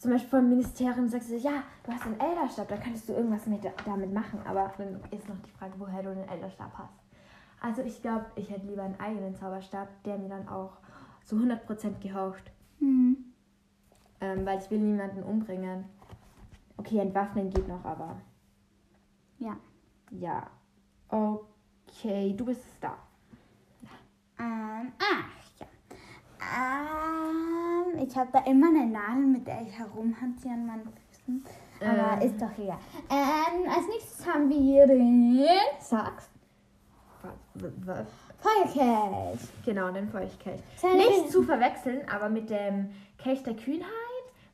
zum 0.00 0.12
Beispiel 0.12 0.30
vom 0.30 0.48
Ministerium 0.48 1.08
sagst 1.08 1.30
du, 1.30 1.36
ja, 1.36 1.62
du 1.84 1.92
hast 1.92 2.06
den 2.06 2.18
Elderstab, 2.18 2.68
da 2.68 2.78
könntest 2.78 3.06
du 3.06 3.12
irgendwas 3.12 3.44
mit, 3.44 3.60
damit 3.84 4.10
machen. 4.10 4.40
Aber 4.46 4.72
dann 4.78 4.98
ist 5.10 5.28
noch 5.28 5.38
die 5.44 5.50
Frage, 5.50 5.74
woher 5.76 6.02
du 6.02 6.14
den 6.14 6.26
Elderstab 6.26 6.72
hast. 6.78 6.94
Also 7.60 7.82
ich 7.82 8.00
glaube, 8.00 8.24
ich 8.34 8.48
hätte 8.48 8.66
lieber 8.66 8.82
einen 8.82 8.98
eigenen 8.98 9.36
Zauberstab, 9.36 9.88
der 10.04 10.16
mir 10.16 10.30
dann 10.30 10.48
auch 10.48 10.72
zu 11.26 11.36
100% 11.36 12.00
gehorcht. 12.00 12.50
Hm. 12.78 13.18
Ähm, 14.22 14.46
weil 14.46 14.60
ich 14.60 14.70
will 14.70 14.78
niemanden 14.78 15.22
umbringen. 15.22 15.84
Okay, 16.78 16.98
entwaffnen 16.98 17.50
geht 17.50 17.68
noch, 17.68 17.84
aber 17.84 18.16
Ja. 19.38 19.54
ja. 20.12 20.46
Okay, 21.08 22.34
du 22.34 22.46
bist 22.46 22.64
da. 22.80 22.96
Ähm, 24.38 24.92
ja. 24.98 25.39
Ähm, 26.40 27.98
ich 28.06 28.16
habe 28.16 28.30
da 28.32 28.40
immer 28.40 28.68
eine 28.68 28.86
Nadel, 28.86 29.26
mit 29.26 29.46
der 29.46 29.62
ich 29.62 29.78
herumhantiere 29.78 30.54
an 30.54 30.66
meinen 30.66 30.88
Füßen. 31.10 31.44
Aber 31.80 32.22
Ähm. 32.22 32.28
ist 32.28 32.40
doch 32.40 32.58
egal. 32.58 32.78
Ähm, 33.10 33.68
als 33.68 33.86
nächstes 33.88 34.26
haben 34.26 34.48
wir 34.48 34.86
den 34.86 35.44
Sag's. 35.80 36.28
Feuerkelch. 38.38 39.40
Genau, 39.64 39.90
den 39.90 40.08
Feuchtkelch. 40.08 40.60
Seine- 40.76 40.96
Nicht 40.96 41.30
zu 41.30 41.42
verwechseln, 41.42 42.00
aber 42.10 42.28
mit 42.28 42.48
dem 42.48 42.90
Kelch 43.18 43.42
der 43.42 43.54
Kühnheit, 43.54 43.86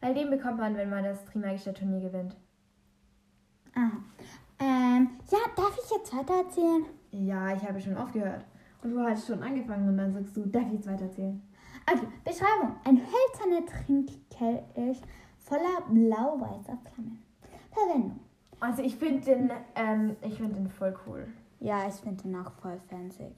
weil 0.00 0.14
den 0.14 0.30
bekommt 0.30 0.58
man, 0.58 0.76
wenn 0.76 0.90
man 0.90 1.04
das 1.04 1.24
Trimagische 1.26 1.72
Turnier 1.72 2.00
gewinnt. 2.00 2.36
Aha. 3.74 3.92
Ähm, 4.58 5.10
ja, 5.30 5.38
darf 5.54 5.78
ich 5.84 5.90
jetzt 5.90 6.16
weiter 6.16 6.34
erzählen? 6.44 6.84
Ja, 7.12 7.52
ich 7.54 7.62
habe 7.62 7.80
schon 7.80 7.96
aufgehört. 7.96 8.44
Und 8.82 8.92
du 8.92 9.00
hast 9.00 9.26
schon 9.26 9.42
angefangen 9.42 9.88
und 9.88 9.96
dann 9.98 10.12
sagst 10.12 10.36
du, 10.36 10.46
darf 10.46 10.64
ich 10.68 10.74
jetzt 10.74 10.88
weitererzählen? 10.88 11.40
Okay, 11.88 12.06
Beschreibung. 12.24 12.76
Ein 12.84 13.00
hölzerner 13.00 13.64
Trinkkelch 13.66 15.00
voller 15.38 15.82
blau-weißer 15.88 16.78
Flammen. 16.82 17.22
Verwendung. 17.70 18.20
Also 18.58 18.82
ich 18.82 18.96
finde 18.96 19.20
den, 19.20 19.50
ähm, 19.74 20.16
ich 20.22 20.34
finde 20.34 20.54
den 20.54 20.68
voll 20.68 20.96
cool. 21.06 21.28
Ja, 21.60 21.86
ich 21.88 21.94
finde 21.94 22.22
den 22.22 22.36
auch 22.36 22.50
voll 22.60 22.80
fancy. 22.88 23.30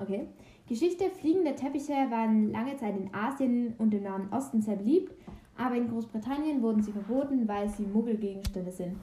Okay. 0.00 0.28
Geschichte: 0.68 1.10
Fliegende 1.10 1.54
Teppiche 1.54 1.92
waren 2.10 2.50
lange 2.50 2.76
Zeit 2.76 2.96
in 2.96 3.12
Asien 3.14 3.74
und 3.78 3.94
im 3.94 4.02
Nahen 4.02 4.32
Osten 4.32 4.60
sehr 4.60 4.76
beliebt, 4.76 5.12
aber 5.56 5.76
in 5.76 5.88
Großbritannien 5.88 6.62
wurden 6.62 6.82
sie 6.82 6.92
verboten, 6.92 7.48
weil 7.48 7.68
sie 7.68 7.84
Muggelgegenstände 7.84 8.70
sind. 8.72 8.96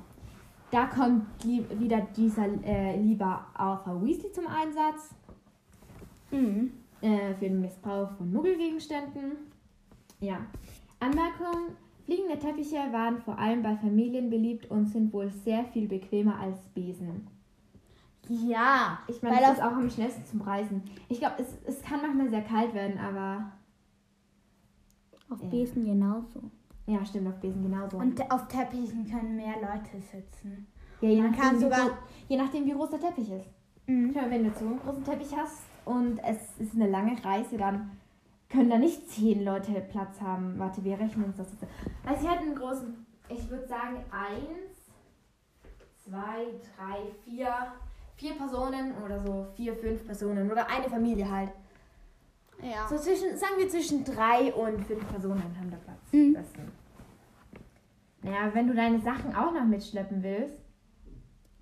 Da 0.72 0.88
kommt 0.88 1.25
wieder 1.46 2.02
dieser 2.18 2.48
äh, 2.66 3.00
lieber 3.00 3.46
Arthur 3.54 4.04
Weasley 4.04 4.32
zum 4.32 4.48
Einsatz 4.48 5.14
Mhm. 6.32 6.72
äh, 7.02 7.34
für 7.36 7.46
den 7.46 7.62
Missbrauch 7.62 8.12
von 8.18 8.32
Muggelgegenständen. 8.34 9.34
Ja. 10.20 10.40
Anmerkung: 11.00 11.75
Fliegende 12.06 12.38
Teppiche 12.40 12.76
waren 12.92 13.20
vor 13.20 13.38
allem 13.40 13.64
bei 13.64 13.76
Familien 13.78 14.30
beliebt 14.30 14.70
und 14.70 14.86
sind 14.86 15.12
wohl 15.12 15.30
sehr 15.32 15.66
viel 15.66 15.88
bequemer 15.88 16.40
als 16.40 16.58
Besen. 16.76 17.28
Ja. 18.28 19.00
Ich 19.08 19.22
meine, 19.22 19.36
Weil 19.36 19.42
das 19.44 19.54
ist 19.58 19.64
auch 19.64 19.72
am 19.74 19.90
schnellsten 19.90 20.26
zum 20.26 20.42
Reisen. 20.42 20.84
Ich 21.10 21.20
glaube, 21.20 21.36
es, 21.40 21.58
es 21.66 21.82
kann 21.84 22.02
manchmal 22.02 22.30
sehr 22.30 22.42
kalt 22.44 22.74
werden, 22.74 22.98
aber 23.00 23.52
Auf 25.30 25.42
Ja. 25.42 25.50
Besen 25.50 25.86
genauso. 25.86 26.42
ja, 26.88 27.04
stimmt, 27.06 27.28
auf 27.28 27.40
Besen 27.40 27.64
genauso. 27.64 27.98
Und 27.98 28.20
auf 28.32 28.48
Teppichen 28.48 29.06
können 29.10 29.36
mehr 29.36 29.56
Leute 29.56 30.00
sitzen. 30.00 30.68
ja, 31.02 31.10
je, 31.10 31.22
man 31.22 31.32
nachdem, 31.32 31.44
kann 31.44 31.56
wie 31.58 31.62
sogar- 31.64 31.98
je 32.30 32.38
nachdem, 32.38 32.66
wie 32.66 32.72
groß 32.72 32.90
der 32.92 33.00
Teppich 33.00 33.32
ist. 33.32 33.50
Mhm. 33.88 34.14
Wenn 34.16 34.44
du 34.44 34.52
so 34.52 34.66
einen 34.66 34.80
großen 34.80 35.04
Teppich 35.04 35.36
hast 35.36 35.64
und 35.86 36.20
es 36.24 36.38
ist 36.60 36.76
eine 36.76 36.88
lange 36.90 37.24
Reise, 37.24 37.58
dann 37.58 37.92
können 38.56 38.70
da 38.70 38.78
nicht 38.78 39.10
zehn 39.10 39.44
Leute 39.44 39.72
Platz 39.82 40.22
haben. 40.22 40.58
Warte, 40.58 40.84
wir 40.84 41.00
rechnen 41.00 41.26
uns 41.26 41.38
das 41.38 41.52
jetzt. 41.52 41.66
Also 42.06 42.22
sie 42.22 42.30
hatten 42.30 42.46
einen 42.46 42.56
großen, 42.56 43.06
ich 43.30 43.50
würde 43.50 43.68
sagen 43.68 43.98
eins, 44.12 44.92
zwei, 46.04 46.46
drei, 46.76 47.00
vier, 47.24 47.50
vier 48.16 48.34
Personen 48.36 48.94
oder 49.04 49.20
so, 49.20 49.48
vier, 49.56 49.76
fünf 49.76 50.06
Personen 50.06 50.52
oder 50.52 50.70
eine 50.70 50.90
Familie 50.90 51.30
halt. 51.30 51.50
Ja. 52.62 52.88
So 52.88 52.98
zwischen, 52.98 53.38
sagen 53.38 53.56
wir 53.58 53.68
zwischen 53.68 54.06
drei 54.06 54.54
und 54.54 54.86
fünf 54.86 55.06
Personen 55.10 55.44
haben 55.60 55.72
da 55.72 55.78
Platz. 55.78 56.00
Mhm. 56.12 56.34
Besten. 56.34 56.72
Naja, 58.24 58.54
wenn 58.54 58.68
du 58.68 58.74
deine 58.74 59.00
Sachen 59.02 59.36
auch 59.36 59.52
noch 59.52 59.66
mitschleppen 59.66 60.24
willst. 60.24 60.56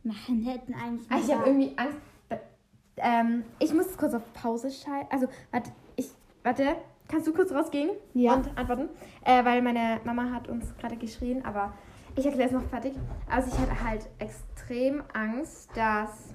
Nein, 0.04 0.44
hätten 0.44 0.74
eigentlich. 0.74 1.12
Ah, 1.12 1.18
ich 1.18 1.34
habe 1.34 1.50
irgendwie 1.50 1.78
Angst. 1.78 1.98
Ähm, 2.98 3.44
ich 3.60 3.74
muss 3.74 3.98
kurz 3.98 4.14
auf 4.14 4.34
Pause 4.34 4.70
schalten. 4.70 5.08
Also, 5.10 5.28
warte, 5.52 5.72
ich, 5.72 5.83
warte, 6.44 6.76
kannst 7.08 7.28
du 7.28 7.34
kurz 7.34 7.52
rausgehen 7.52 7.92
Ja. 8.14 8.34
und 8.36 8.58
antworten? 8.58 8.90
Äh, 9.24 9.44
weil 9.46 9.62
meine 9.62 10.00
Mama 10.04 10.32
hat 10.32 10.48
uns 10.50 10.76
gerade 10.78 10.96
geschrien, 10.98 11.44
aber 11.46 11.74
ich 12.16 12.26
erkläre 12.26 12.48
es 12.50 12.54
noch 12.54 12.64
fertig. 12.70 12.94
Also, 13.30 13.50
ich 13.52 13.60
hatte 13.60 13.84
halt 13.84 14.10
extrem 14.20 15.04
Angst, 15.14 15.70
dass 15.76 16.34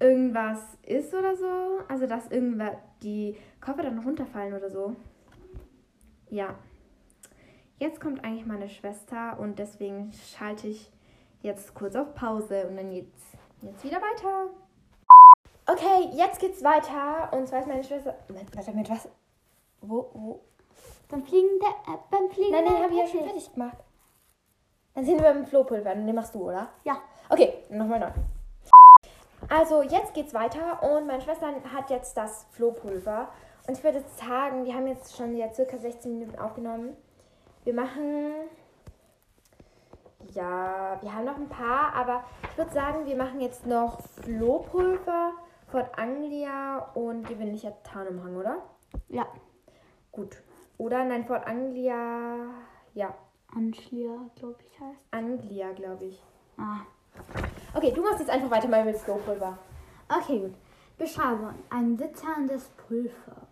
irgendwas 0.00 0.60
ist 0.82 1.14
oder 1.14 1.36
so. 1.36 1.46
Also, 1.88 2.06
dass 2.06 2.28
irgendwer 2.30 2.78
die 3.02 3.36
Koffer 3.60 3.82
dann 3.84 3.98
runterfallen 4.00 4.54
oder 4.54 4.70
so. 4.70 4.96
Ja. 6.28 6.54
Jetzt 7.78 8.00
kommt 8.00 8.24
eigentlich 8.24 8.46
meine 8.46 8.68
Schwester 8.68 9.38
und 9.38 9.58
deswegen 9.58 10.10
schalte 10.12 10.66
ich 10.66 10.90
jetzt 11.42 11.74
kurz 11.74 11.94
auf 11.94 12.14
Pause 12.14 12.66
und 12.68 12.76
dann 12.76 12.90
geht's 12.90 13.22
jetzt 13.62 13.84
wieder 13.84 13.98
weiter. 13.98 14.50
Okay, 15.68 16.10
jetzt 16.12 16.38
geht's 16.38 16.62
weiter 16.62 17.32
und 17.32 17.48
zwar 17.48 17.60
ist 17.60 17.66
meine 17.66 17.82
Schwester. 17.82 18.14
Warte, 18.28 18.72
mit 18.72 18.88
was? 18.88 19.08
Wo, 19.80 20.10
wo? 20.14 20.40
Beim 21.08 21.24
Fliegen 21.24 21.58
der. 21.60 21.94
Äh, 21.94 21.98
beim 22.10 22.30
Fliegen 22.30 22.52
Nein, 22.52 22.64
den 22.64 22.74
der 22.74 22.82
habe 22.82 22.92
ich 22.92 23.00
ja 23.00 23.06
schon 23.06 23.24
fertig 23.24 23.52
gemacht. 23.52 23.78
Dann 24.94 25.04
sind 25.04 25.20
wir 25.20 25.32
beim 25.32 25.46
Flohpulver 25.46 25.92
und 25.92 26.06
den 26.06 26.14
machst 26.14 26.34
du, 26.34 26.48
oder? 26.48 26.68
Ja. 26.84 26.98
Okay, 27.28 27.52
nochmal 27.68 28.00
neu. 28.00 28.10
Also, 29.48 29.82
jetzt 29.82 30.14
geht's 30.14 30.34
weiter 30.34 30.82
und 30.82 31.06
meine 31.06 31.20
Schwester 31.20 31.48
hat 31.72 31.90
jetzt 31.90 32.16
das 32.16 32.46
Flohpulver. 32.50 33.28
Und 33.66 33.76
ich 33.76 33.84
würde 33.84 34.04
sagen, 34.16 34.64
wir 34.64 34.74
haben 34.74 34.86
jetzt 34.86 35.16
schon 35.16 35.36
ja 35.36 35.52
circa 35.52 35.76
16 35.78 36.18
Minuten 36.18 36.38
aufgenommen. 36.38 36.96
Wir 37.64 37.74
machen. 37.74 38.32
Ja, 40.32 40.98
wir 41.00 41.14
haben 41.14 41.24
noch 41.24 41.36
ein 41.36 41.48
paar, 41.48 41.92
aber 41.94 42.24
ich 42.50 42.58
würde 42.58 42.72
sagen, 42.72 43.06
wir 43.06 43.16
machen 43.16 43.40
jetzt 43.40 43.66
noch 43.66 44.00
Flohpulver, 44.22 45.32
Fort 45.68 45.98
Anglia 45.98 46.78
und 46.94 47.26
gewöhnlicher 47.28 47.72
Tarnumhang, 47.82 48.36
oder? 48.36 48.62
Ja. 49.08 49.26
Gut. 50.12 50.36
Oder 50.78 51.04
nein, 51.04 51.24
Fort 51.24 51.46
Anglia. 51.46 52.36
Ja, 52.94 53.14
Anschlier, 53.54 54.30
glaube 54.36 54.56
ich, 54.66 54.80
heißt. 54.80 55.00
Anglia, 55.10 55.72
glaube 55.72 56.04
ich. 56.06 56.22
Ah. 56.58 56.80
Okay, 57.74 57.92
du 57.92 58.02
machst 58.02 58.20
jetzt 58.20 58.30
einfach 58.30 58.50
weiter 58.50 58.68
mal 58.68 58.84
mit 58.84 58.96
Flohpulver. 58.96 59.58
Okay, 60.08 60.40
gut. 60.40 60.54
Beschreibung. 60.98 61.54
Ein 61.70 61.96
glitzerndes 61.96 62.70
Pulver. 62.86 63.46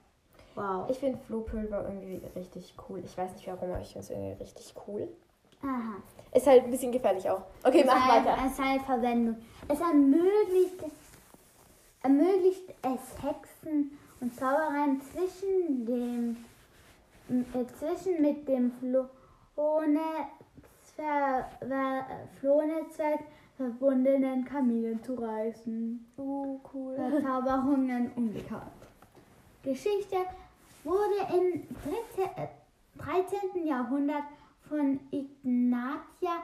Wow. 0.55 0.89
Ich 0.89 0.99
finde 0.99 1.19
Flohpulver 1.19 1.83
irgendwie 1.89 2.23
richtig 2.37 2.75
cool. 2.89 3.01
Ich 3.05 3.17
weiß 3.19 3.33
nicht 3.33 3.47
warum, 3.49 3.71
aber 3.71 3.81
ich 3.81 3.89
finde 3.89 4.01
es 4.01 4.11
irgendwie 4.11 4.33
richtig 4.43 4.75
cool. 4.87 5.09
Aha. 5.63 5.97
Ist 6.33 6.47
halt 6.47 6.65
ein 6.65 6.71
bisschen 6.71 6.93
gefährlich 6.93 7.29
auch. 7.29 7.43
Okay, 7.65 7.83
mach 7.87 8.07
Seine- 8.09 8.27
weiter. 8.27 8.49
Seine 8.51 8.81
Verwendung. 8.81 9.37
Es 9.69 9.81
ermöglicht, 9.81 10.79
ermöglicht 12.05 12.69
es 12.83 13.23
Hexen 13.23 13.99
und 14.21 14.35
Zauberern 14.35 15.01
zwischen 15.01 15.87
dem 15.87 16.37
äh, 17.29 17.67
zwischen 17.79 18.21
mit 18.21 18.47
dem 18.47 18.71
Flohne, 18.73 20.01
Flohnetzwerk 22.39 23.21
verbundenen 23.57 24.45
Kaminen 24.45 25.03
zu 25.03 25.15
reisen. 25.15 26.07
Oh, 26.17 26.61
cool. 26.73 26.95
Verzauberungen 26.97 28.11
unbekannt. 28.17 28.71
Geschichte 29.63 30.17
wurde 30.85 31.27
im 31.33 31.67
13. 32.17 32.25
äh, 32.37 32.49
13. 32.99 33.67
Jahrhundert 33.67 34.25
von 34.69 35.01
Ignatia 35.11 36.43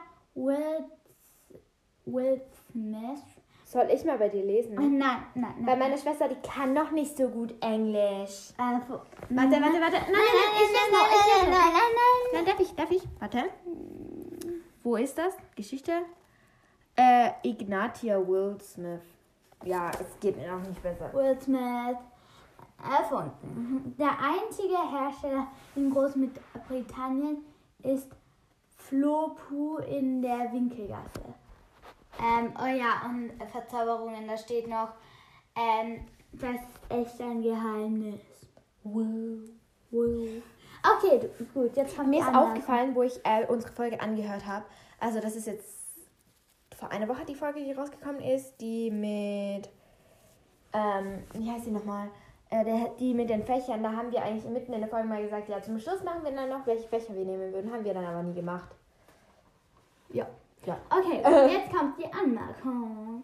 Wildsmith. 2.05 3.40
Soll 3.71 3.87
ich 3.89 4.03
mal 4.03 4.17
bei 4.17 4.27
dir 4.27 4.43
lesen? 4.43 4.77
Oh, 4.77 4.81
nein, 4.81 5.23
nein, 5.33 5.53
Weil 5.59 5.65
nein. 5.65 5.79
meine 5.79 5.97
Schwester, 5.97 6.27
die 6.27 6.35
kann 6.45 6.73
noch 6.73 6.91
nicht 6.91 7.15
so 7.15 7.29
gut 7.29 7.53
Englisch. 7.61 8.51
Äh, 8.57 8.79
wo- 8.89 8.99
Warte, 9.29 9.61
warte, 9.61 9.79
warte. 9.79 9.97
Nein, 10.11 10.11
nein, 10.11 10.39
nein, 10.41 10.61
ich 10.61 10.71
lese 10.75 10.91
noch, 10.91 11.07
ich 11.07 11.25
lese 11.33 11.45
noch. 11.49 11.57
nein, 11.57 11.71
nein, 11.71 11.91
nein. 11.95 12.33
Nein, 12.33 12.45
darf 12.45 12.59
ich, 12.59 12.75
darf 12.75 12.91
ich? 12.91 13.03
Warte. 13.19 13.43
Wo 14.83 14.97
ist 14.97 15.17
das? 15.17 15.33
Geschichte? 15.55 15.93
Äh, 16.97 17.29
Ignatia 17.43 18.17
Wildsmith. 18.27 18.99
Ja, 19.63 19.89
es 19.91 20.19
geht 20.19 20.35
mir 20.35 20.51
noch 20.51 20.67
nicht 20.67 20.83
besser. 20.83 21.09
Wildsmith 21.13 21.97
erfunden. 22.83 23.95
Der 23.97 24.09
einzige 24.19 24.75
Hersteller 24.91 25.47
in 25.77 25.91
Großbritannien 25.91 27.37
ist 27.83 28.09
Flopu 28.75 29.77
in 29.77 30.21
der 30.21 30.51
Winkelgasse. 30.51 31.21
Ähm, 32.19 32.53
oh 32.61 32.65
ja, 32.67 33.03
und 33.09 33.31
Verzauberungen, 33.51 34.27
da 34.27 34.37
steht 34.37 34.67
noch, 34.67 34.89
ähm, 35.55 36.05
das 36.33 36.55
ist 36.55 36.89
echt 36.89 37.21
ein 37.21 37.41
Geheimnis. 37.41 38.19
Wow. 38.83 39.49
Wow. 39.91 40.27
Okay, 40.97 41.29
gut, 41.53 41.75
jetzt 41.75 41.95
kommt 41.95 42.09
Mir 42.09 42.15
die 42.15 42.21
ist 42.21 42.27
Anmerkung. 42.27 42.49
aufgefallen, 42.51 42.95
wo 42.95 43.03
ich 43.03 43.19
äh, 43.25 43.45
unsere 43.47 43.71
Folge 43.73 44.01
angehört 44.01 44.45
habe. 44.45 44.65
Also 44.99 45.19
das 45.19 45.35
ist 45.35 45.47
jetzt 45.47 45.77
vor 46.77 46.89
einer 46.89 47.07
Woche 47.07 47.25
die 47.25 47.35
Folge, 47.35 47.63
die 47.63 47.71
rausgekommen 47.73 48.21
ist, 48.21 48.59
die 48.59 48.89
mit, 48.89 49.69
ähm, 50.73 51.23
wie 51.33 51.51
heißt 51.51 51.65
die 51.67 51.71
nochmal? 51.71 52.09
Äh, 52.49 52.65
der, 52.65 52.89
die 52.99 53.13
mit 53.13 53.29
den 53.29 53.43
Fächern, 53.43 53.83
da 53.83 53.91
haben 53.93 54.11
wir 54.11 54.23
eigentlich 54.23 54.45
mitten 54.45 54.73
in 54.73 54.81
der 54.81 54.89
Folge 54.89 55.07
mal 55.07 55.21
gesagt, 55.21 55.47
ja, 55.49 55.61
zum 55.61 55.79
Schluss 55.79 56.03
machen 56.03 56.23
wir 56.23 56.31
dann 56.31 56.49
noch, 56.49 56.65
welche 56.65 56.87
Fächer 56.87 57.13
wir 57.15 57.25
nehmen 57.25 57.53
würden. 57.53 57.71
Haben 57.71 57.83
wir 57.85 57.93
dann 57.93 58.05
aber 58.05 58.23
nie 58.23 58.33
gemacht. 58.33 58.75
Ja. 60.09 60.27
Ja. 60.65 60.77
Okay, 60.89 61.21
und 61.25 61.51
jetzt 61.51 61.73
kommt 61.73 61.97
die 61.97 62.13
Anmerkung. 62.13 63.23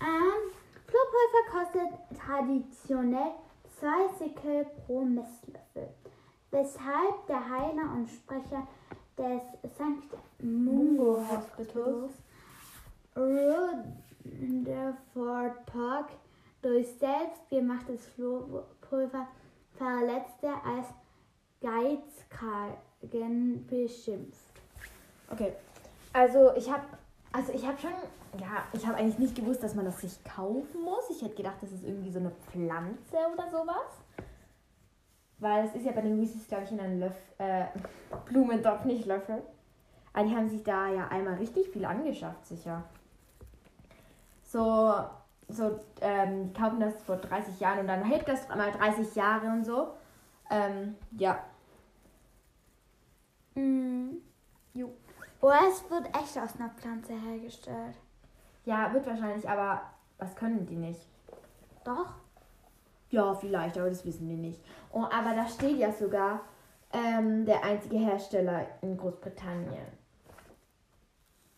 Ähm, 0.00 0.50
Flohpulver 0.86 1.44
kostet 1.50 1.88
traditionell 2.18 3.32
2 3.78 4.08
Sickel 4.18 4.66
pro 4.84 5.00
Messlöffel, 5.00 5.88
weshalb 6.50 7.26
der 7.28 7.48
Heiler 7.48 7.94
und 7.94 8.10
Sprecher 8.10 8.68
des 9.16 9.42
St. 9.72 10.18
Mungo 10.42 11.24
Hospitals 11.30 12.12
Rutherford 13.16 13.86
Park 15.66 16.10
durch 16.60 16.92
selbstgemachtes 16.98 18.06
Flohpulver 18.08 19.28
Verletzte 19.78 20.48
als 20.64 20.88
Geizkragen 21.60 23.66
beschimpft. 23.66 24.60
Okay. 25.30 25.54
Also 26.16 26.54
ich 26.56 26.72
habe 26.72 26.82
Also 27.30 27.52
ich 27.52 27.62
schon, 27.62 27.90
ja, 28.40 28.64
ich 28.72 28.86
habe 28.86 28.96
eigentlich 28.96 29.18
nicht 29.18 29.34
gewusst, 29.34 29.62
dass 29.62 29.74
man 29.74 29.84
das 29.84 30.00
sich 30.00 30.24
kaufen 30.24 30.80
muss. 30.82 31.10
Ich 31.10 31.20
hätte 31.20 31.34
gedacht, 31.34 31.56
das 31.60 31.70
ist 31.72 31.84
irgendwie 31.84 32.10
so 32.10 32.18
eine 32.18 32.30
Pflanze 32.30 33.18
oder 33.34 33.50
sowas. 33.50 33.92
Weil 35.38 35.66
es 35.66 35.74
ist 35.74 35.84
ja 35.84 35.92
bei 35.92 36.00
den 36.00 36.18
Weasleys, 36.18 36.48
glaube 36.48 36.64
ich, 36.64 36.72
in 36.72 36.80
einem 36.80 37.00
Löffel, 37.00 37.34
äh, 37.36 37.66
Blumentopf, 38.24 38.86
nicht 38.86 39.04
Löffel. 39.04 39.42
Aber 40.14 40.24
die 40.24 40.34
haben 40.34 40.48
sich 40.48 40.62
da 40.62 40.88
ja 40.88 41.08
einmal 41.08 41.34
richtig 41.34 41.68
viel 41.68 41.84
angeschafft, 41.84 42.46
sicher. 42.46 42.84
So, 44.42 44.94
so, 45.48 45.80
ähm, 46.00 46.46
die 46.46 46.58
kaufen 46.58 46.80
das 46.80 47.02
vor 47.02 47.16
30 47.16 47.60
Jahren 47.60 47.80
und 47.80 47.88
dann 47.88 48.02
hält 48.02 48.26
das 48.26 48.48
mal 48.48 48.72
30 48.72 49.14
Jahre 49.16 49.48
und 49.48 49.66
so. 49.66 49.88
Ähm, 50.50 50.94
ja. 51.18 51.44
Mhm. 53.54 54.22
Jo. 54.72 54.94
Oder 55.40 55.58
es 55.68 55.88
wird 55.90 56.06
echt 56.16 56.38
aus 56.38 56.58
einer 56.58 56.70
Pflanze 56.70 57.12
hergestellt. 57.12 57.96
Ja, 58.64 58.92
wird 58.92 59.06
wahrscheinlich, 59.06 59.48
aber 59.48 59.82
was 60.18 60.34
können 60.34 60.66
die 60.66 60.76
nicht? 60.76 61.06
Doch? 61.84 62.14
Ja, 63.10 63.34
vielleicht, 63.34 63.78
aber 63.78 63.88
das 63.88 64.04
wissen 64.04 64.28
wir 64.28 64.36
nicht. 64.36 64.60
Oh, 64.92 65.04
aber 65.04 65.34
da 65.34 65.46
steht 65.46 65.78
ja 65.78 65.92
sogar 65.92 66.40
ähm, 66.92 67.44
der 67.44 67.62
einzige 67.64 67.96
Hersteller 67.98 68.66
in 68.82 68.96
Großbritannien. 68.96 69.86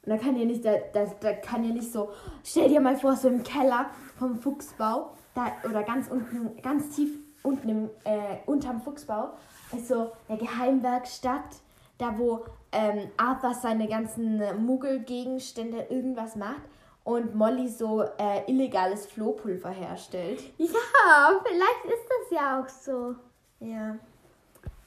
Und 0.03 0.11
da 0.11 0.19
kann 0.19 0.37
ja 0.37 0.45
nicht, 0.45 0.64
da, 0.64 0.75
da, 0.93 1.07
da 1.21 1.33
kann 1.35 1.64
ja 1.64 1.73
nicht 1.73 1.93
so, 1.93 2.11
stell 2.45 2.69
dir 2.69 2.81
mal 2.81 2.97
vor, 2.97 3.17
so 3.17 3.29
im 3.29 3.43
Keller 3.43 3.87
vom 4.19 4.38
Fuchsbau, 4.38 5.12
da, 5.35 5.53
oder 5.64 5.83
ganz 5.83 6.09
unten, 6.09 6.61
ganz 6.62 6.95
tief 6.95 7.19
unten 7.43 7.69
im, 7.69 7.91
äh, 8.05 8.38
unterm 8.47 8.81
Fuchsbau, 8.81 9.31
ist 9.73 9.88
so 9.88 10.12
eine 10.29 10.38
Geheimwerkstatt, 10.38 11.62
da 11.99 12.17
wo 12.17 12.45
ähm, 12.73 13.11
Arthur 13.17 13.55
seine 13.55 13.89
ganzen 13.89 14.41
Muggelgegenstände 14.65 15.87
irgendwas 15.91 16.37
macht 16.37 16.63
und 17.05 17.35
Molly 17.35 17.69
so 17.69 18.03
äh, 18.03 18.45
illegales 18.47 19.07
Flohpulver 19.07 19.71
herstellt. 19.71 20.43
Ja, 20.59 21.41
vielleicht 21.43 21.85
ist 21.87 22.07
das 22.07 22.39
ja 22.39 22.61
auch 22.61 22.69
so. 22.69 23.15
Ja. 23.61 23.97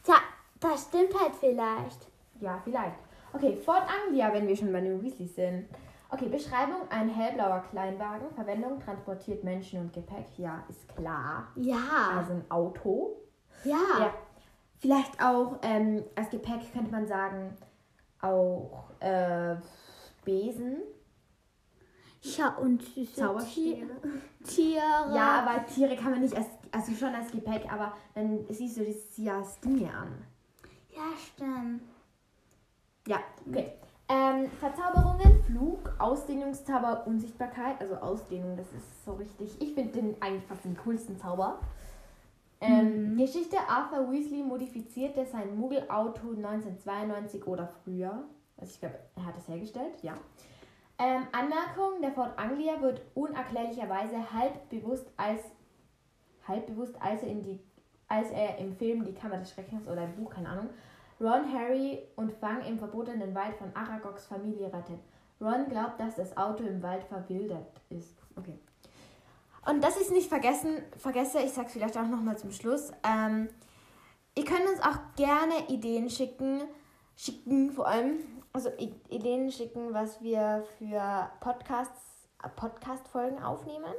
Tja, 0.03 0.15
das 0.59 0.83
stimmt 0.83 1.19
halt 1.19 1.33
vielleicht. 1.39 2.07
Ja, 2.39 2.61
vielleicht. 2.63 2.97
Okay, 3.33 3.55
Fort 3.55 3.83
Anglia, 4.05 4.31
wenn 4.33 4.47
wir 4.47 4.55
schon 4.55 4.71
bei 4.71 4.81
den 4.81 5.01
Weasleys 5.01 5.35
sind. 5.35 5.67
Okay, 6.09 6.27
Beschreibung: 6.27 6.87
Ein 6.89 7.09
hellblauer 7.09 7.63
Kleinwagen. 7.71 8.29
Verwendung: 8.35 8.79
transportiert 8.79 9.43
Menschen 9.43 9.79
und 9.79 9.93
Gepäck. 9.93 10.27
Ja, 10.37 10.63
ist 10.69 10.87
klar. 10.95 11.47
Ja. 11.55 12.17
Also 12.17 12.33
ein 12.33 12.45
Auto. 12.49 13.15
Ja. 13.63 13.77
Ja. 13.99 14.13
Vielleicht 14.81 15.23
auch 15.23 15.59
ähm, 15.61 16.03
als 16.15 16.29
Gepäck 16.31 16.73
könnte 16.73 16.91
man 16.91 17.05
sagen, 17.07 17.55
auch 18.19 18.89
äh, 18.99 19.55
Besen. 20.25 20.77
Ja, 22.23 22.49
und 22.57 22.81
süße 22.83 23.13
Zauberstäbe. 23.13 23.95
Ti- 24.43 24.73
Tiere. 24.73 25.15
Ja, 25.15 25.43
aber 25.45 25.65
Tiere 25.67 25.95
kann 25.95 26.11
man 26.11 26.21
nicht 26.21 26.35
als, 26.35 26.47
also 26.71 26.93
schon 26.93 27.13
als 27.15 27.31
Gepäck, 27.31 27.71
aber 27.71 27.93
dann 28.15 28.45
siehst 28.49 28.77
du 28.77 28.85
das 28.85 29.17
ja 29.17 29.37
als 29.39 29.59
Dinge 29.59 29.91
an. 29.93 30.25
Ja, 30.89 31.03
stimmt. 31.17 31.81
Ja, 33.07 33.19
okay. 33.47 33.71
Ähm, 34.09 34.51
Verzauberungen, 34.59 35.43
Flug, 35.45 35.91
Ausdehnungszauber, 35.99 37.07
Unsichtbarkeit. 37.07 37.79
Also 37.81 37.95
Ausdehnung, 37.95 38.57
das 38.57 38.67
ist 38.73 39.05
so 39.05 39.13
richtig. 39.13 39.59
Ich 39.61 39.73
finde 39.73 39.93
den 39.93 40.21
eigentlich 40.21 40.45
fast 40.45 40.63
den 40.65 40.77
coolsten 40.77 41.17
Zauber. 41.17 41.59
Ähm, 42.61 43.17
Geschichte: 43.17 43.57
Arthur 43.67 44.11
Weasley 44.11 44.43
modifizierte 44.43 45.25
sein 45.25 45.57
Muggelauto 45.57 46.29
1992 46.29 47.47
oder 47.47 47.67
früher. 47.83 48.23
Also 48.57 48.73
ich 48.73 48.79
glaube, 48.79 48.99
er 49.15 49.25
hat 49.25 49.37
es 49.37 49.47
hergestellt, 49.47 50.01
ja. 50.03 50.13
Ähm, 50.99 51.23
Anmerkung: 51.31 52.01
Der 52.01 52.11
Fort 52.11 52.37
Anglia 52.37 52.79
wird 52.81 53.01
unerklärlicherweise 53.15 54.31
halb 54.31 54.69
bewusst 54.69 55.11
als 55.17 55.41
halb 56.47 56.67
bewusst, 56.67 56.95
als 57.01 57.23
er, 57.23 57.29
in 57.29 57.41
die, 57.41 57.59
als 58.07 58.29
er 58.31 58.57
im 58.57 58.75
Film 58.75 59.05
Die 59.05 59.13
Kammer 59.13 59.37
des 59.37 59.51
Schreckens 59.51 59.87
oder 59.87 60.03
im 60.03 60.15
Buch, 60.15 60.29
keine 60.29 60.49
Ahnung, 60.49 60.69
Ron, 61.19 61.51
Harry 61.53 61.99
und 62.15 62.31
Fang 62.33 62.63
im 62.65 62.79
verbotenen 62.79 63.35
Wald 63.35 63.55
von 63.55 63.75
Aragogs 63.75 64.25
Familie 64.25 64.67
rettet. 64.67 64.99
Ron 65.39 65.67
glaubt, 65.69 65.99
dass 65.99 66.15
das 66.15 66.35
Auto 66.37 66.63
im 66.63 66.81
Wald 66.81 67.03
verwildert 67.03 67.81
ist. 67.89 68.17
Okay. 68.35 68.57
Und 69.65 69.83
das 69.83 69.97
ist 69.97 70.11
nicht 70.11 70.27
vergessen, 70.27 70.83
vergesse, 70.97 71.39
ich 71.39 71.51
sag's 71.51 71.73
vielleicht 71.73 71.97
auch 71.97 72.07
nochmal 72.07 72.37
zum 72.37 72.51
Schluss. 72.51 72.91
Ähm, 73.03 73.49
ihr 74.35 74.45
könnt 74.45 74.67
uns 74.67 74.81
auch 74.81 74.97
gerne 75.15 75.69
Ideen 75.69 76.09
schicken, 76.09 76.63
schicken 77.15 77.71
vor 77.71 77.87
allem, 77.87 78.19
also 78.53 78.69
Ideen 79.09 79.51
schicken, 79.51 79.93
was 79.93 80.21
wir 80.21 80.65
für 80.77 81.29
Podcasts, 81.41 82.27
äh, 82.43 82.49
Podcast-Folgen 82.49 83.41
aufnehmen. 83.41 83.93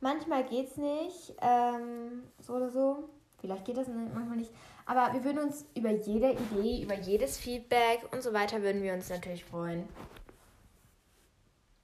Manchmal 0.00 0.44
geht's 0.44 0.76
nicht, 0.76 1.34
ähm, 1.40 2.22
so 2.40 2.54
oder 2.54 2.70
so. 2.70 3.08
Vielleicht 3.40 3.64
geht 3.64 3.76
das 3.76 3.88
manchmal 3.88 4.36
nicht. 4.36 4.52
Aber 4.86 5.12
wir 5.12 5.24
würden 5.24 5.40
uns 5.40 5.66
über 5.74 5.90
jede 5.90 6.32
Idee, 6.32 6.82
über 6.82 6.94
jedes 6.94 7.38
Feedback 7.38 8.06
und 8.12 8.22
so 8.22 8.32
weiter 8.32 8.62
würden 8.62 8.82
wir 8.82 8.92
uns 8.92 9.10
natürlich 9.10 9.44
freuen. 9.44 9.88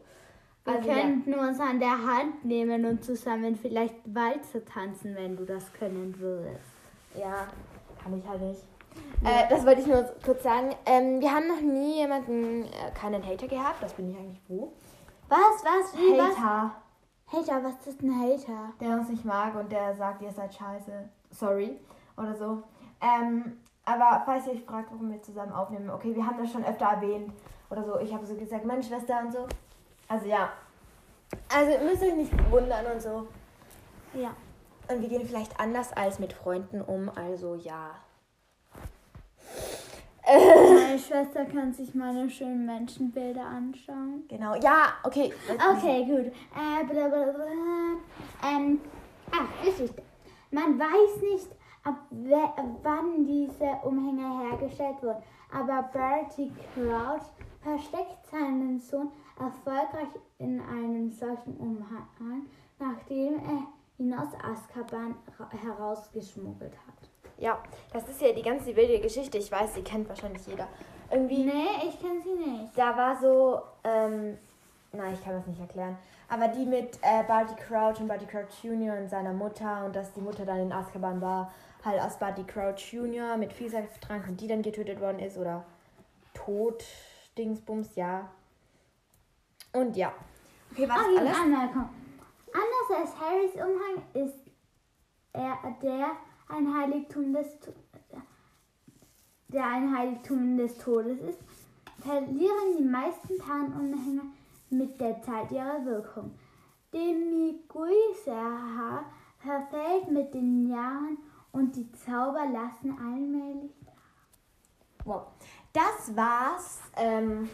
Wir 0.66 0.76
Also, 0.76 0.90
ja. 0.90 0.96
könnten 0.96 1.34
uns 1.36 1.60
an 1.62 1.80
der 1.80 2.06
Hand 2.06 2.44
nehmen 2.44 2.84
und 2.86 3.06
zusammen 3.06 3.56
vielleicht 3.56 3.96
Walze 4.14 4.66
tanzen, 4.66 5.16
wenn 5.16 5.38
du 5.38 5.46
das 5.46 5.72
können 5.74 6.14
würdest. 6.20 6.60
Ja, 7.18 7.48
kann 8.06 8.20
ich 8.20 8.28
halt 8.28 8.42
nicht. 8.42 8.62
Äh, 9.24 9.50
das 9.50 9.66
wollte 9.66 9.82
ich 9.82 9.88
nur 9.88 10.04
kurz 10.24 10.44
sagen. 10.44 10.76
Ähm, 10.86 11.20
wir 11.20 11.32
haben 11.32 11.48
noch 11.48 11.60
nie 11.60 11.96
jemanden, 11.96 12.66
äh, 12.66 12.92
keinen 12.94 13.26
Hater 13.26 13.48
gehabt. 13.48 13.82
Das 13.82 13.94
bin 13.94 14.12
ich 14.12 14.18
eigentlich 14.18 14.40
froh. 14.46 14.72
Was, 15.28 15.64
was, 15.64 15.98
wie, 15.98 16.18
was? 16.18 16.38
Hater, 16.38 16.76
Hater, 17.28 17.64
was 17.64 17.88
ist 17.88 18.02
ein 18.04 18.22
Hater? 18.22 18.74
der 18.80 18.90
uns 18.90 19.10
nicht 19.10 19.26
mag 19.26 19.56
und 19.56 19.72
der 19.72 19.96
sagt, 19.96 20.22
ihr 20.22 20.32
seid 20.32 20.54
scheiße. 20.54 21.10
Sorry. 21.32 21.80
Oder 22.16 22.36
so. 22.36 22.62
Ähm, 23.02 23.58
aber 23.86 24.22
falls 24.24 24.46
ihr 24.46 24.54
euch 24.54 24.64
fragt, 24.64 24.92
warum 24.92 25.12
wir 25.12 25.22
zusammen 25.24 25.52
aufnehmen, 25.52 25.90
okay, 25.90 26.16
wir 26.16 26.26
haben 26.26 26.38
das 26.38 26.52
schon 26.52 26.64
öfter 26.64 26.86
erwähnt. 26.86 27.34
Oder 27.72 27.84
so. 27.84 28.00
Ich 28.00 28.14
habe 28.14 28.26
so 28.26 28.36
gesagt, 28.36 28.66
meine 28.66 28.84
Schwester 28.84 29.20
und 29.22 29.34
so. 29.34 29.48
Also 30.08 30.28
ja. 30.28 30.50
Also 31.54 31.72
ihr 31.72 31.82
müsst 31.82 32.04
euch 32.04 32.16
nicht 32.16 32.52
wundern 32.52 32.86
und 32.86 33.02
so. 33.02 33.28
Ja. 34.14 34.30
Und 34.88 35.02
wir 35.02 35.10
gehen 35.10 35.26
vielleicht 35.26 35.60
anders 35.60 35.92
als 35.94 36.20
mit 36.20 36.34
Freunden 36.34 36.82
um. 36.82 37.10
Also 37.10 37.56
ja. 37.56 37.92
Meine 40.28 40.98
Schwester 40.98 41.46
kann 41.46 41.72
sich 41.72 41.94
meine 41.94 42.30
schönen 42.30 42.66
Menschenbilder 42.66 43.46
anschauen. 43.46 44.24
Genau. 44.28 44.56
Ja, 44.56 44.94
okay. 45.04 45.32
Okay, 45.50 46.04
gut. 46.06 46.34
Äh, 46.56 46.84
blablabla. 46.86 47.46
ähm, 48.44 48.80
ach, 49.32 49.64
Geschichte. 49.64 50.02
Man 50.50 50.80
weiß 50.80 51.22
nicht, 51.22 51.52
ab 51.84 51.96
wann 52.82 53.26
diese 53.26 53.70
Umhänge 53.84 54.50
hergestellt 54.50 55.02
wurden, 55.02 55.22
aber 55.52 55.84
Bertie 55.94 56.52
Crouch 56.74 57.22
versteckt 57.62 58.26
seinen 58.32 58.80
Sohn 58.80 59.12
erfolgreich 59.40 60.10
in 60.40 60.60
einem 60.62 61.12
solchen 61.12 61.58
Umhang, 61.58 62.48
nachdem 62.80 63.36
er 63.36 63.68
ihn 63.98 64.14
aus 64.14 64.30
Azkaban 64.44 65.16
ra- 65.40 65.50
herausgeschmuggelt 65.52 66.74
hat. 66.74 67.10
Ja, 67.38 67.62
das 67.92 68.08
ist 68.08 68.22
ja 68.22 68.32
die 68.34 68.42
ganze 68.42 68.76
wilde 68.76 69.00
Geschichte. 69.00 69.38
Ich 69.38 69.52
weiß, 69.52 69.76
sie 69.76 69.82
kennt 69.84 70.08
wahrscheinlich 70.08 70.46
jeder. 70.48 70.68
Irgendwie, 71.12 71.44
Nee, 71.46 71.88
ich 71.88 72.00
kenne 72.00 72.22
sie 72.22 72.34
nicht. 72.34 72.78
da 72.78 72.96
war 72.98 73.20
so, 73.20 73.62
ähm, 73.84 74.38
nein, 74.92 75.14
ich 75.14 75.24
kann 75.24 75.34
das 75.34 75.46
nicht 75.48 75.60
erklären. 75.60 75.98
Aber 76.30 76.48
die 76.48 76.66
mit 76.66 76.98
äh, 77.02 77.24
Barty 77.28 77.54
Crouch 77.56 78.00
und 78.00 78.08
Barty 78.08 78.26
Crouch 78.26 78.64
Jr. 78.64 78.98
und 78.98 79.10
seiner 79.10 79.34
Mutter 79.34 79.86
und 79.86 79.96
dass 79.96 80.12
die 80.14 80.22
Mutter 80.22 80.46
dann 80.46 80.60
in 80.60 80.72
Azkaban 80.72 81.22
war, 81.22 81.52
halt 81.84 82.02
aus 82.02 82.18
Buddy 82.18 82.44
Crouch 82.46 82.92
Jr. 82.94 83.38
mit 83.38 83.54
Vielsafttrank 83.54 84.28
und 84.28 84.42
die 84.42 84.48
dann 84.48 84.64
getötet 84.64 85.00
worden 85.00 85.20
ist 85.20 85.38
oder 85.38 85.64
Tod, 86.34 86.84
Dingsbums, 87.38 87.96
ja. 87.96 88.28
Und 89.74 89.96
ja. 89.96 90.12
Okay, 90.72 90.90
was 90.90 90.98
Ah, 90.98 91.20
alles? 91.20 91.38
Anmerkung. 91.38 91.90
Anders 92.88 93.02
als 93.02 93.20
Harrys 93.20 93.54
Umhang 93.56 94.04
ist 94.14 94.52
er 95.34 95.58
der 95.82 96.12
ein 96.50 96.74
Heiligtum 96.74 97.34
des 97.34 97.48
der 99.48 99.66
ein 99.66 99.96
Heiligtum 99.96 100.58
des 100.58 100.78
Todes 100.78 101.20
ist, 101.22 101.40
verlieren 102.00 102.78
die 102.78 102.84
meisten 102.84 103.38
Tarnumhänge 103.38 104.24
mit 104.70 105.00
der 105.00 105.22
Zeit 105.22 105.52
ihre 105.52 105.86
Wirkung. 105.86 106.38
Demiguisaha 106.94 107.46
verfällt 109.38 110.12
mit 110.12 110.34
den 110.34 110.68
Jahren 110.70 111.18
und 111.52 111.76
die 111.76 111.92
Zauber 111.92 112.46
lassen 112.48 112.98
allmählich 113.00 113.72
Wow. 115.06 115.28
Das 115.72 116.16
war's 116.16 116.80
ähm, 116.98 117.48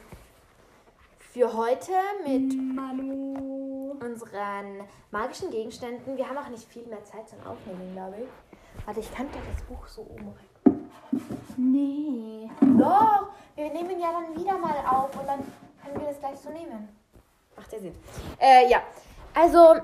für 1.31 1.53
heute 1.53 1.93
mit 2.27 2.53
Manu. 2.75 3.95
unseren 4.03 4.83
magischen 5.11 5.49
Gegenständen. 5.49 6.17
Wir 6.17 6.27
haben 6.27 6.37
auch 6.37 6.49
nicht 6.49 6.67
viel 6.67 6.85
mehr 6.87 7.03
Zeit 7.05 7.29
zum 7.29 7.39
Aufnehmen, 7.47 7.93
glaube 7.93 8.15
ich. 8.23 8.85
Warte, 8.85 8.99
ich 8.99 9.13
könnte 9.15 9.37
das 9.53 9.63
Buch 9.63 9.87
so 9.87 10.01
umrücken. 10.01 10.91
Nee. 11.55 12.49
Doch, 12.77 13.29
wir 13.55 13.71
nehmen 13.71 13.99
ja 13.99 14.09
dann 14.11 14.35
wieder 14.35 14.57
mal 14.57 14.75
auf 14.89 15.17
und 15.17 15.25
dann 15.25 15.39
können 15.83 16.01
wir 16.01 16.07
das 16.09 16.19
gleich 16.19 16.37
so 16.37 16.49
nehmen. 16.49 16.89
Macht 17.55 17.71
ja 17.71 17.79
Sinn. 17.79 17.95
Äh, 18.37 18.69
ja, 18.69 18.81
also 19.33 19.75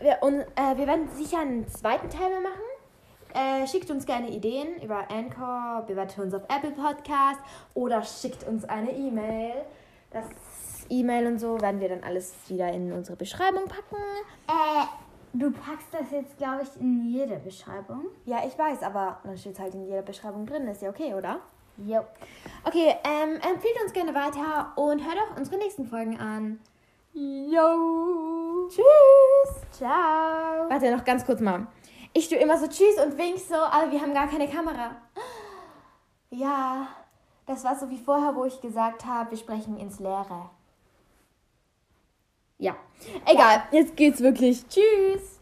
wir, 0.00 0.18
un, 0.22 0.40
äh, 0.40 0.76
wir 0.76 0.86
werden 0.86 1.08
sicher 1.14 1.38
einen 1.38 1.66
zweiten 1.68 2.10
Teil 2.10 2.28
mehr 2.28 2.40
machen. 2.40 3.62
Äh, 3.62 3.66
schickt 3.66 3.90
uns 3.90 4.04
gerne 4.04 4.28
Ideen 4.28 4.82
über 4.82 5.10
Anchor, 5.10 5.84
bewertet 5.86 6.18
uns 6.18 6.34
auf 6.34 6.42
Apple 6.48 6.72
Podcast 6.72 7.40
oder 7.72 8.02
schickt 8.02 8.46
uns 8.46 8.64
eine 8.64 8.92
E-Mail. 8.92 9.54
Das 10.10 10.24
E-Mail 10.90 11.26
und 11.26 11.38
so 11.38 11.60
werden 11.60 11.80
wir 11.80 11.88
dann 11.88 12.02
alles 12.02 12.34
wieder 12.48 12.68
in 12.72 12.92
unsere 12.92 13.16
Beschreibung 13.16 13.64
packen. 13.64 13.96
Äh, 14.48 14.86
du 15.32 15.50
packst 15.50 15.88
das 15.92 16.10
jetzt, 16.10 16.36
glaube 16.36 16.62
ich, 16.62 16.80
in 16.80 17.04
jede 17.04 17.36
Beschreibung. 17.36 18.06
Ja, 18.26 18.42
ich 18.46 18.58
weiß, 18.58 18.82
aber 18.82 19.18
dann 19.24 19.38
steht 19.38 19.54
es 19.54 19.60
halt 19.60 19.74
in 19.74 19.86
jeder 19.86 20.02
Beschreibung 20.02 20.46
drin. 20.46 20.66
Ist 20.66 20.82
ja 20.82 20.90
okay, 20.90 21.14
oder? 21.14 21.40
Jo. 21.78 22.00
Okay, 22.64 22.94
ähm, 23.04 23.36
empfiehlt 23.36 23.82
uns 23.82 23.92
gerne 23.92 24.14
weiter 24.14 24.72
und 24.76 25.00
hört 25.00 25.16
auch 25.18 25.36
unsere 25.36 25.56
nächsten 25.56 25.86
Folgen 25.86 26.18
an. 26.18 26.60
Yo! 27.12 28.68
Tschüss! 28.68 29.62
Ciao. 29.72 30.68
Warte, 30.68 30.94
noch 30.94 31.04
ganz 31.04 31.24
kurz 31.24 31.40
mal. 31.40 31.66
Ich 32.12 32.28
tue 32.28 32.38
immer 32.38 32.58
so 32.58 32.66
Tschüss 32.66 32.98
und 33.04 33.16
wink 33.16 33.38
so, 33.38 33.54
aber 33.54 33.90
wir 33.90 34.00
haben 34.00 34.14
gar 34.14 34.28
keine 34.28 34.48
Kamera. 34.48 34.96
Ja, 36.30 36.88
das 37.46 37.64
war 37.64 37.76
so 37.76 37.88
wie 37.90 37.98
vorher, 37.98 38.36
wo 38.36 38.44
ich 38.44 38.60
gesagt 38.60 39.04
habe, 39.04 39.30
wir 39.30 39.38
sprechen 39.38 39.76
ins 39.76 39.98
Leere. 39.98 40.50
Ja, 42.60 42.76
egal, 43.24 43.62
jetzt 43.72 43.96
geht's 43.96 44.20
wirklich. 44.20 44.68
Tschüss! 44.68 45.40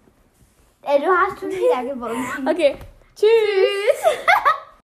Äh, 0.82 1.00
du 1.00 1.06
hast 1.06 1.40
schon 1.40 1.50
wieder 1.50 1.82
gewonnen. 1.84 2.24
Okay, 2.48 2.76
tschüss. 3.16 3.26